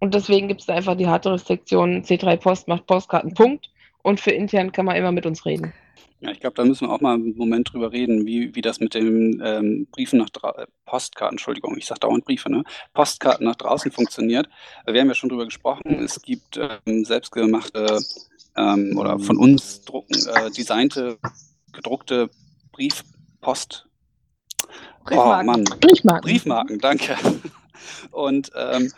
[0.00, 3.70] und deswegen gibt es da einfach die harte Restriktion, C3 Post macht Postkarten, Punkt.
[4.02, 5.72] Und für intern kann man immer mit uns reden.
[6.24, 8.80] Ja, ich glaube, da müssen wir auch mal einen Moment drüber reden, wie, wie das
[8.80, 12.64] mit den ähm, Briefen nach draußen, äh, Postkarten, Entschuldigung, ich sage dauernd Briefe, ne?
[12.94, 14.48] Postkarten nach draußen funktioniert.
[14.86, 16.02] Wir haben ja schon drüber gesprochen.
[16.02, 17.98] Es gibt ähm, selbstgemachte
[18.56, 21.18] ähm, oder von uns drucken, äh, designte,
[21.72, 22.30] gedruckte
[22.72, 23.86] Briefpost.
[24.62, 24.68] Oh
[25.04, 25.46] Briefmarken.
[25.46, 26.30] Mann, Briefmarken.
[26.30, 27.16] Briefmarken, danke.
[28.12, 28.90] Und ähm,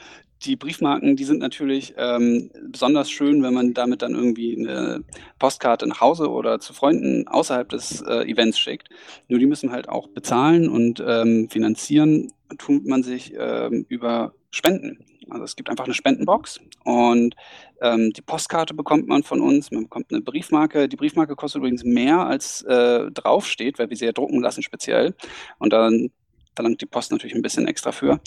[0.47, 5.05] die Briefmarken, die sind natürlich ähm, besonders schön, wenn man damit dann irgendwie eine
[5.39, 8.89] Postkarte nach Hause oder zu Freunden außerhalb des äh, Events schickt.
[9.29, 15.05] Nur die müssen halt auch bezahlen und ähm, finanzieren tut man sich ähm, über Spenden.
[15.29, 17.35] Also es gibt einfach eine Spendenbox und
[17.83, 19.73] ähm, die Postkarte bekommt man von uns.
[19.73, 20.89] Man bekommt eine Briefmarke.
[20.89, 25.15] Die Briefmarke kostet übrigens mehr, als äh, draufsteht, weil wir sie ja drucken lassen speziell.
[25.59, 26.11] Und dann
[26.55, 28.21] verlangt die Post natürlich ein bisschen extra für.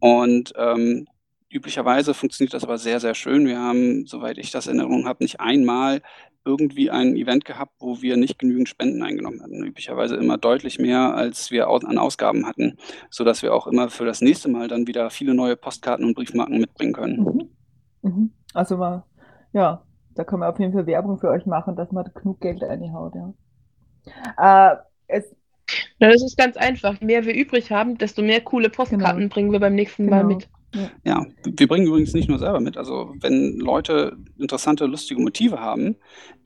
[0.00, 1.06] Und ähm,
[1.50, 3.46] üblicherweise funktioniert das aber sehr, sehr schön.
[3.46, 6.00] Wir haben, soweit ich das in Erinnerung habe, nicht einmal
[6.44, 9.62] irgendwie ein Event gehabt, wo wir nicht genügend Spenden eingenommen hatten.
[9.62, 12.78] Üblicherweise immer deutlich mehr, als wir an Ausgaben hatten,
[13.10, 16.58] sodass wir auch immer für das nächste Mal dann wieder viele neue Postkarten und Briefmarken
[16.58, 17.20] mitbringen können.
[17.22, 17.48] Mhm.
[18.02, 18.30] Mhm.
[18.54, 19.04] Also mal,
[19.52, 19.82] ja,
[20.14, 23.14] da kann man auf jeden Fall Werbung für euch machen, dass man genug Geld reinhaut,
[23.14, 23.34] ja.
[24.38, 24.76] Äh,
[25.08, 25.24] es,
[25.98, 26.98] Na, das ist ganz einfach.
[27.00, 29.34] Je mehr wir übrig haben, desto mehr coole Postkarten Genau.
[29.34, 30.36] bringen wir beim nächsten Mal Genau.
[30.36, 30.48] mit.
[31.04, 32.76] Ja, wir bringen übrigens nicht nur selber mit.
[32.76, 35.96] Also wenn Leute interessante, lustige Motive haben,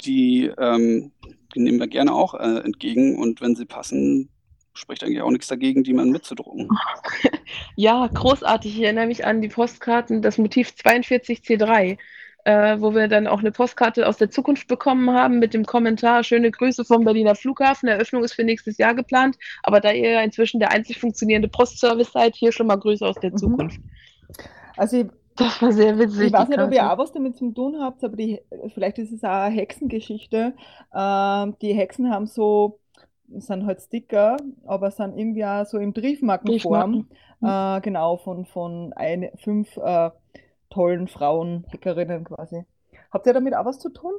[0.00, 1.12] die, ähm,
[1.54, 4.30] die nehmen wir gerne auch äh, entgegen und wenn sie passen,
[4.72, 6.68] spricht eigentlich auch nichts dagegen, die man mitzudrucken.
[7.76, 8.76] Ja, großartig.
[8.76, 11.98] Ich erinnere mich an die Postkarten, das Motiv 42C3,
[12.44, 16.24] äh, wo wir dann auch eine Postkarte aus der Zukunft bekommen haben mit dem Kommentar,
[16.24, 20.20] schöne Grüße vom Berliner Flughafen, Eröffnung ist für nächstes Jahr geplant, aber da ihr ja
[20.22, 23.70] inzwischen der einzig funktionierende Postservice seid, hier schon mal Grüße aus der Mhm.
[24.76, 25.06] Also ich,
[25.36, 26.28] Das war sehr witzig.
[26.28, 28.40] ich weiß nicht, ob ihr auch was damit zu tun habt, aber die,
[28.74, 30.54] vielleicht ist es auch eine Hexengeschichte.
[30.94, 32.80] Ähm, die Hexen haben so,
[33.28, 37.06] sind halt Sticker, aber sind irgendwie auch so in Briefmarkenform.
[37.40, 37.78] Briefmarken.
[37.78, 40.10] Äh, genau, von, von eine, fünf äh,
[40.70, 42.64] tollen Frauen, Hackerinnen quasi.
[43.12, 44.14] Habt ihr damit auch was zu tun?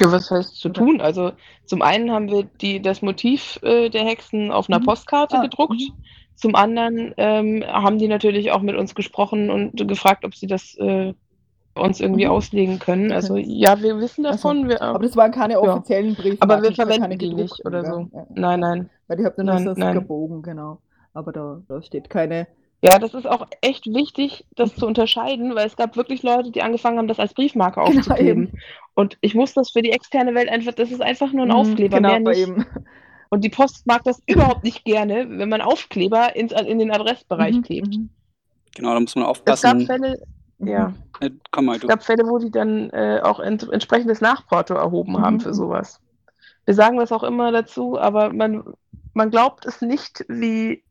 [0.00, 1.00] Ja, was heißt zu tun?
[1.00, 1.32] Also
[1.66, 4.84] zum einen haben wir die, das Motiv äh, der Hexen auf einer Mhm.
[4.84, 5.92] Postkarte Ah, gedruckt.
[6.36, 10.74] Zum anderen ähm, haben die natürlich auch mit uns gesprochen und gefragt, ob sie das
[10.78, 11.14] äh,
[11.74, 12.30] uns irgendwie Mhm.
[12.30, 13.06] auslegen können.
[13.06, 13.14] Okay.
[13.14, 14.68] Also ja, wir wissen Also, davon.
[14.68, 15.60] wir, aber das waren keine ja.
[15.60, 16.50] offiziellen Briefmarken.
[16.50, 18.08] Aber wir das verwenden keine die nicht oder so.
[18.12, 18.26] Ja.
[18.34, 18.90] Nein, nein.
[19.08, 19.90] Weil ich habe dann Nein, so einen nein.
[19.90, 20.80] Stickerbogen, genau.
[21.12, 22.46] Aber da, da steht keine.
[22.82, 26.62] Ja, das ist auch echt wichtig, das zu unterscheiden, weil es gab wirklich Leute, die
[26.62, 28.52] angefangen haben, das als Briefmarke Genau, aufzukleben.
[28.94, 31.52] Und ich muss das für die externe Welt einfach, das ist einfach nur ein Mhm,
[31.52, 32.38] Aufkleber, genau, mehr nicht.
[32.38, 32.66] eben.
[33.34, 37.56] Und die Post mag das überhaupt nicht gerne, wenn man Aufkleber ins, in den Adressbereich
[37.56, 37.88] Mhm, klebt.
[37.88, 38.10] mhm.
[38.76, 39.86] Genau, da muss man Es gab aufpassen.
[39.86, 40.22] Fälle,
[40.58, 41.88] ja, Äh, komm mal, es du.
[41.88, 45.54] gab Fälle, wo die dann äh, auch ent entsprechendes Nachporto erhoben haben Mhm, für mhm.
[45.54, 46.00] sowas.
[46.64, 48.62] Wir sagen das auch immer dazu, aber man,
[49.14, 50.82] man glaubt es nicht, wie.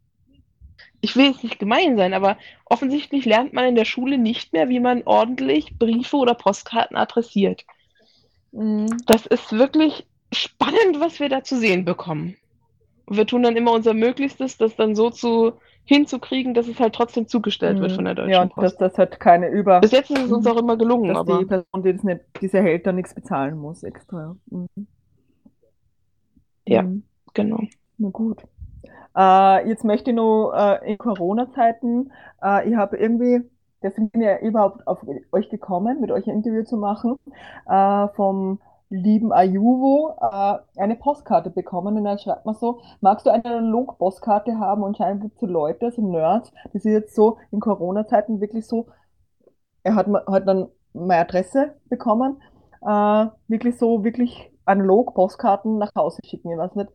[1.02, 4.70] Ich will jetzt nicht gemein sein, aber offensichtlich lernt man in der Schule nicht mehr,
[4.70, 7.64] wie man ordentlich Briefe oder Postkarten adressiert.
[8.52, 8.88] Mhm.
[9.08, 12.36] Das ist wirklich spannend, was wir da zu sehen bekommen.
[13.10, 15.54] Wir tun dann immer unser Möglichstes, das dann so zu
[15.86, 18.34] hinzukriegen, dass es halt trotzdem zugestellt wird von der Deutschen Mhm.
[18.34, 18.64] Ja, und Post.
[18.64, 19.82] dass das halt keine über.
[19.82, 20.52] Bis jetzt ist es uns Mhm.
[20.52, 23.58] auch immer gelungen, dass aber die Person, die das nicht, diese hält, dann nichts bezahlen
[23.58, 24.38] muss extra.
[24.50, 24.68] Mhm.
[26.68, 26.84] Ja.
[26.84, 27.04] Mhm.
[27.34, 27.60] genau.
[27.98, 28.42] Na gut.
[29.16, 32.12] Äh, jetzt möchte ich noch äh, in Corona-Zeiten,
[32.42, 33.42] äh, ich habe irgendwie,
[33.84, 37.18] deswegen bin ich ja überhaupt auf euch gekommen, mit euch ein Interview zu machen,
[37.68, 38.60] äh, vom
[38.94, 44.60] lieben Ayuvo äh, eine Postkarte bekommen und dann schreibt man so, magst du eine Analog-Postkarte
[44.60, 44.84] haben?
[44.84, 48.88] Und scheinbar gibt es Leute, so Nerds, die sind jetzt so in Corona-Zeiten wirklich so,
[49.82, 52.40] er hat, hat dann meine Adresse bekommen,
[52.82, 56.52] äh, wirklich so, wirklich analog Postkarten nach Hause schicken.
[56.52, 56.92] Ich weiß nicht,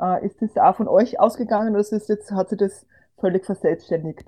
[0.00, 2.86] äh, ist das auch von euch ausgegangen oder ist jetzt, hat sich das
[3.18, 4.24] völlig verselbstständigt?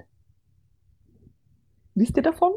[1.95, 2.53] Wisst ihr davon?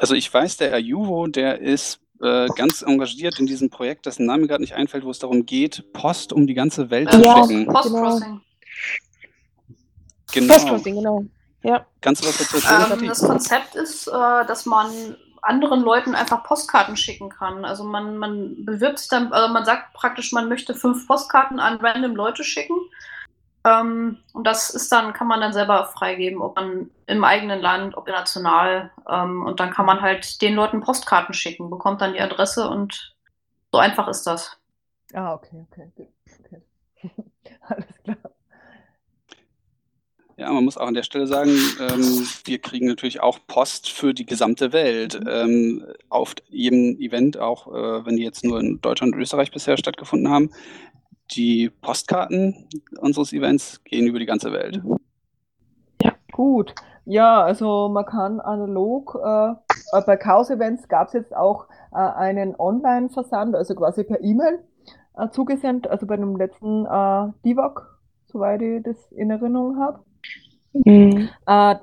[0.00, 4.46] Also ich weiß, der Ajuvo, der ist äh, ganz engagiert in diesem Projekt, dessen Name
[4.46, 7.66] gerade nicht einfällt, wo es darum geht, Post um die ganze Welt zu Ja, schicken.
[7.66, 8.40] Postcrossing.
[10.32, 10.54] Genau.
[10.54, 11.24] Postcrossing, genau.
[11.62, 11.86] Ja.
[12.00, 14.10] Kannst du was dazu erzählen, Ähm, das Konzept ist, äh,
[14.46, 17.66] dass man anderen Leuten einfach Postkarten schicken kann.
[17.66, 21.76] Also man, man bewirbt sich dann, also man sagt praktisch, man möchte fünf Postkarten an
[21.76, 22.76] random Leute schicken.
[23.64, 27.96] Ähm, und das ist dann, kann man dann selber freigeben, ob man im eigenen Land,
[27.96, 28.90] ob national.
[29.08, 33.14] Ähm, und dann kann man halt den Leuten Postkarten schicken, bekommt dann die Adresse und
[33.72, 34.58] so einfach ist das.
[35.12, 35.90] Ah, okay, okay.
[36.44, 36.62] okay.
[37.68, 38.16] Alles klar.
[40.40, 41.50] Ja, man muss auch an der Stelle sagen,
[41.80, 45.20] ähm, wir kriegen natürlich auch Post für die gesamte Welt.
[45.28, 49.76] Ähm, auf jedem Event, auch äh, wenn die jetzt nur in Deutschland und Österreich bisher
[49.76, 50.50] stattgefunden haben.
[51.32, 52.68] Die Postkarten
[53.00, 54.82] unseres Events gehen über die ganze Welt.
[56.32, 56.74] Gut.
[57.04, 62.54] Ja, also man kann analog, äh, äh, bei Chaos-Events gab es jetzt auch äh, einen
[62.56, 64.60] Online-Versand, also quasi per E-Mail
[65.16, 70.00] äh, zugesendet, also bei dem letzten äh, DIVOC, soweit ich das in Erinnerung habe.
[70.72, 71.28] Mhm.
[71.46, 71.76] Äh,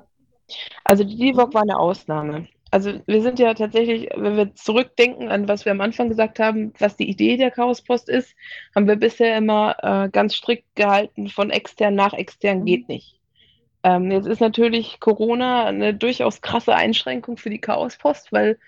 [0.84, 2.46] Also die DIVOC war eine Ausnahme.
[2.70, 6.72] Also wir sind ja tatsächlich, wenn wir zurückdenken an was wir am Anfang gesagt haben,
[6.78, 8.34] was die Idee der Chaospost ist,
[8.74, 13.18] haben wir bisher immer äh, ganz strikt gehalten, von extern nach extern geht nicht.
[13.82, 18.58] Ähm, jetzt ist natürlich Corona eine durchaus krasse Einschränkung für die Chaospost, weil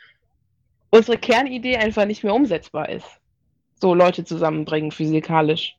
[0.90, 3.20] unsere Kernidee einfach nicht mehr umsetzbar ist.
[3.80, 5.76] So Leute zusammenbringen, physikalisch.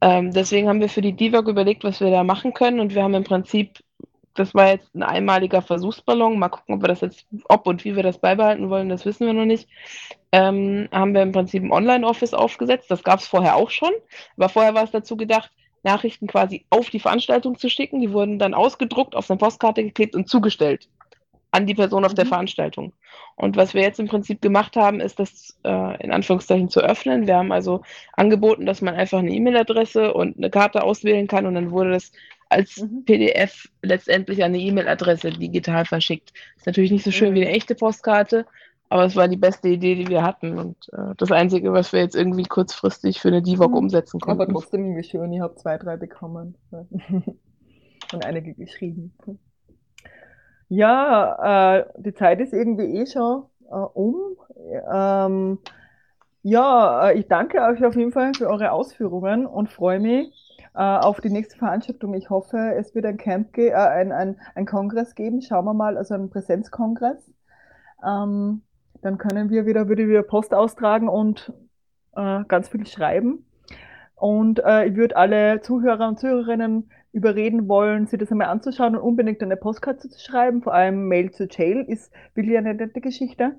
[0.00, 3.02] Ähm, deswegen haben wir für die DIVOC überlegt, was wir da machen können und wir
[3.02, 3.78] haben im Prinzip
[4.34, 6.38] das war jetzt ein einmaliger Versuchsballon.
[6.38, 9.26] Mal gucken, ob wir das jetzt, ob und wie wir das beibehalten wollen, das wissen
[9.26, 9.68] wir noch nicht.
[10.32, 12.90] Ähm, haben wir im Prinzip ein Online-Office aufgesetzt.
[12.90, 13.92] Das gab es vorher auch schon.
[14.36, 15.50] Aber vorher war es dazu gedacht,
[15.82, 18.00] Nachrichten quasi auf die Veranstaltung zu schicken.
[18.00, 20.88] Die wurden dann ausgedruckt, auf eine Postkarte geklebt und zugestellt.
[21.52, 22.94] an die Person auf der Veranstaltung.
[23.36, 27.26] Und was wir jetzt im Prinzip gemacht haben, ist das äh, in Anführungszeichen zu öffnen.
[27.26, 27.82] Wir haben also
[28.14, 32.12] angeboten, dass man einfach eine E-Mail-Adresse und eine Karte auswählen kann und dann wurde das
[32.52, 36.32] als PDF letztendlich an eine E-Mail-Adresse digital verschickt.
[36.56, 38.46] Ist natürlich nicht so schön wie eine echte Postkarte,
[38.88, 42.00] aber es war die beste Idee, die wir hatten und äh, das Einzige, was wir
[42.00, 44.42] jetzt irgendwie kurzfristig für eine DIVOG umsetzen konnten.
[44.42, 46.56] Aber trotzdem irgendwie schön, ich habe zwei, drei bekommen
[48.12, 49.14] und einige geschrieben.
[50.68, 54.36] Ja, äh, die Zeit ist irgendwie eh schon äh, um.
[54.92, 55.58] Ähm,
[56.42, 61.20] ja, äh, ich danke euch auf jeden Fall für eure Ausführungen und freue mich auf
[61.20, 62.14] die nächste Veranstaltung.
[62.14, 65.42] Ich hoffe, es wird ein Camp, äh, ein, ein, ein Kongress geben.
[65.42, 67.30] Schauen wir mal, also ein Präsenzkongress.
[68.04, 68.62] Ähm,
[69.02, 71.52] dann können wir wieder, würde wieder Post austragen und
[72.16, 73.46] äh, ganz viel schreiben.
[74.14, 79.02] Und äh, ich würde alle Zuhörer und Zuhörerinnen überreden wollen, sich das einmal anzuschauen und
[79.02, 80.62] unbedingt eine Postkarte zu schreiben.
[80.62, 83.56] Vor allem Mail to Jail ist wirklich eine nette Geschichte.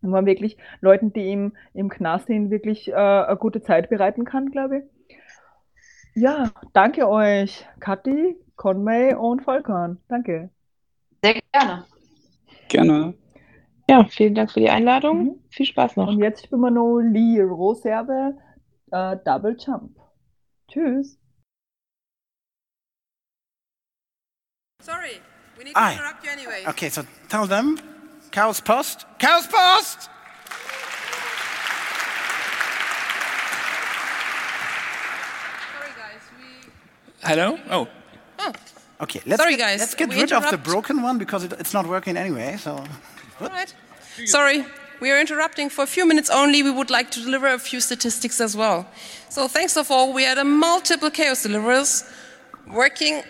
[0.00, 4.24] Und man wirklich Leuten, die im, im Knast sind, wirklich äh, eine gute Zeit bereiten
[4.24, 4.84] kann, glaube ich.
[6.18, 10.00] Ja, danke euch, Kathi, Conway und Volkan.
[10.08, 10.50] Danke.
[11.22, 11.84] Sehr gerne.
[12.66, 13.14] Gerne.
[13.88, 15.22] Ja, vielen Dank für die Einladung.
[15.22, 15.42] Mhm.
[15.50, 16.08] Viel Spaß noch.
[16.08, 18.36] Und jetzt spielen wir noch Lee Roserve
[18.90, 19.96] äh, Double Jump.
[20.68, 21.20] Tschüss.
[24.82, 25.20] Sorry,
[25.56, 25.92] we need to Aye.
[25.92, 26.66] interrupt you anyway.
[26.68, 27.78] Okay, so tell them,
[28.32, 29.06] Cow's Post.
[29.20, 30.10] Cow's Post!
[37.22, 37.58] Hello?
[37.70, 37.88] Oh.
[38.38, 38.52] oh.
[39.00, 41.52] Okay, let's Sorry, get, guys, let's get we rid of the broken one because it,
[41.52, 42.56] it's not working anyway.
[42.58, 42.72] So
[43.40, 43.72] All right.
[44.24, 44.64] Sorry,
[45.00, 46.62] we are interrupting for a few minutes only.
[46.62, 48.86] We would like to deliver a few statistics as well.
[49.28, 52.04] So, thanks of all, we had a multiple chaos deliverers
[52.66, 53.22] working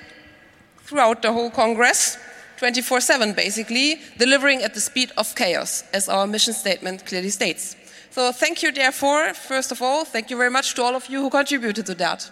[0.84, 2.16] throughout the whole Congress,
[2.57, 7.76] 24 7 basically, delivering at the speed of chaos, as our mission statement clearly states.
[8.11, 11.20] So, thank you, therefore, first of all, thank you very much to all of you
[11.20, 12.30] who contributed to that.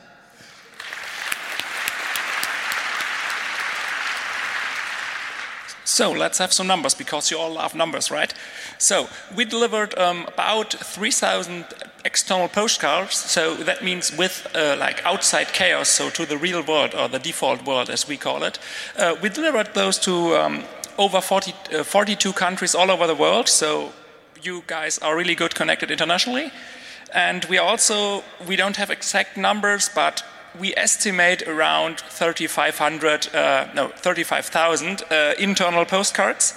[5.86, 8.34] So let's have some numbers because you all love numbers, right?
[8.76, 11.64] So we delivered um, about 3,000
[12.04, 13.14] external postcards.
[13.14, 17.20] So that means with uh, like outside chaos, so to the real world or the
[17.20, 18.58] default world as we call it.
[18.96, 20.64] Uh, we delivered those to um,
[20.98, 23.48] over 40, uh, 42 countries all over the world.
[23.48, 23.92] So
[24.42, 26.50] you guys are really good connected internationally.
[27.14, 30.24] And we also, we don't have exact numbers, but
[30.58, 36.54] we estimate around 3,500, uh, no, 35,000 uh, internal postcards.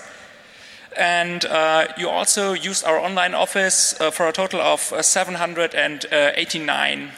[0.97, 7.11] And uh, you also used our online office uh, for a total of uh, 789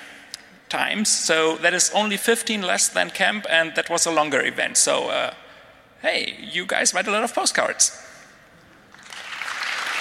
[0.70, 1.10] times.
[1.10, 4.78] So that is only 15 less than camp, and that was a longer event.
[4.78, 5.34] So, uh,
[6.02, 7.98] hey, you guys write a lot of postcards.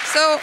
[0.05, 0.39] So,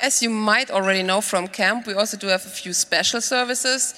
[0.00, 3.94] as you might already know from camp, we also do have a few special services.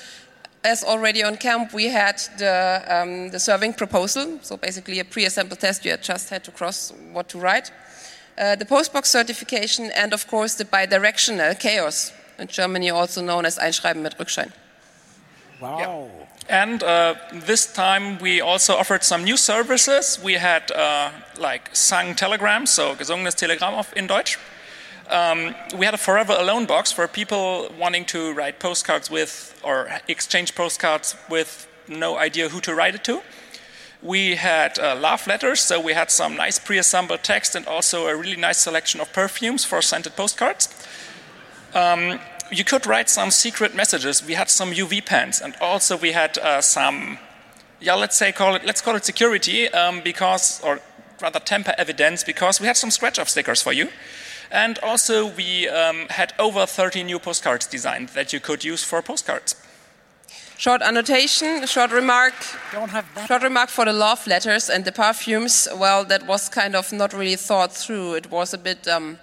[0.64, 5.60] As already on camp, we had the, um, the serving proposal, so basically a pre-assembled
[5.60, 5.84] test.
[5.84, 7.70] You had just had to cross what to write.
[8.38, 13.58] Uh, the postbox certification, and of course the bidirectional chaos, in Germany also known as
[13.58, 14.52] Einschreiben mit Rückschein.
[15.60, 16.10] Wow.
[16.48, 20.20] And uh, this time we also offered some new services.
[20.22, 24.38] We had uh, like sung telegrams, so gesungenes Telegramm auf in Deutsch.
[25.08, 29.88] Um, we had a forever alone box for people wanting to write postcards with or
[30.08, 33.22] exchange postcards with no idea who to write it to.
[34.02, 38.08] We had uh, love letters, so we had some nice pre assembled text and also
[38.08, 40.68] a really nice selection of perfumes for scented postcards.
[41.74, 44.24] Um, you could write some secret messages.
[44.24, 47.18] We had some UV pens, and also we had uh, some,
[47.80, 50.80] yeah, let's say call it, let's call it security, um, because, or
[51.20, 53.88] rather temper evidence, because we had some scratch-off stickers for you.
[54.50, 59.02] And also we um, had over 30 new postcards designed that you could use for
[59.02, 59.56] postcards.
[60.58, 62.34] Short annotation, short remark.
[63.26, 65.68] Short remark for the love letters and the perfumes.
[65.76, 68.14] Well, that was kind of not really thought through.
[68.14, 68.88] It was a bit.
[68.88, 69.18] Um,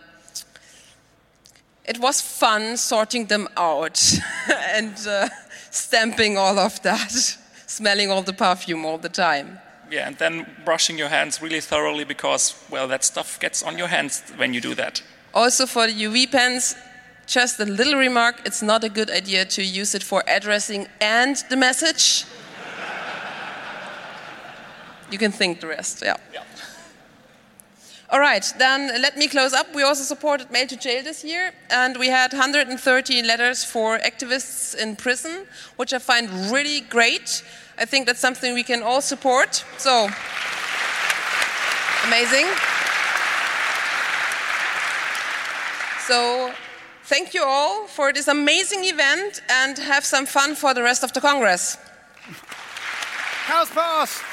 [1.85, 3.99] it was fun sorting them out
[4.75, 5.27] and uh,
[5.71, 7.11] stamping all of that,
[7.67, 9.59] smelling all the perfume all the time.
[9.89, 13.87] Yeah, and then brushing your hands really thoroughly because, well, that stuff gets on your
[13.87, 15.01] hands when you do that.
[15.33, 16.75] Also, for the UV pens,
[17.25, 21.37] just a little remark it's not a good idea to use it for addressing and
[21.49, 22.25] the message.
[25.09, 26.17] you can think the rest, yeah.
[26.33, 26.43] yeah.
[28.09, 29.73] All right, then let me close up.
[29.73, 34.75] We also supported Mail to Jail this year, and we had 130 letters for activists
[34.75, 37.43] in prison, which I find really great.
[37.79, 39.65] I think that's something we can all support.
[39.77, 40.09] So,
[42.05, 42.45] amazing.
[46.07, 46.51] So,
[47.03, 51.13] thank you all for this amazing event and have some fun for the rest of
[51.13, 51.77] the Congress.
[53.47, 54.32] Chaos Post!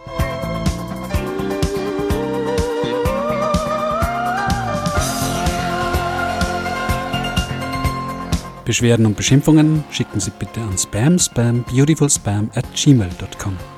[8.65, 13.70] Beschwerden und Beschimpfungen schicken Sie bitte an spam spam beautifulspam at gmail.com.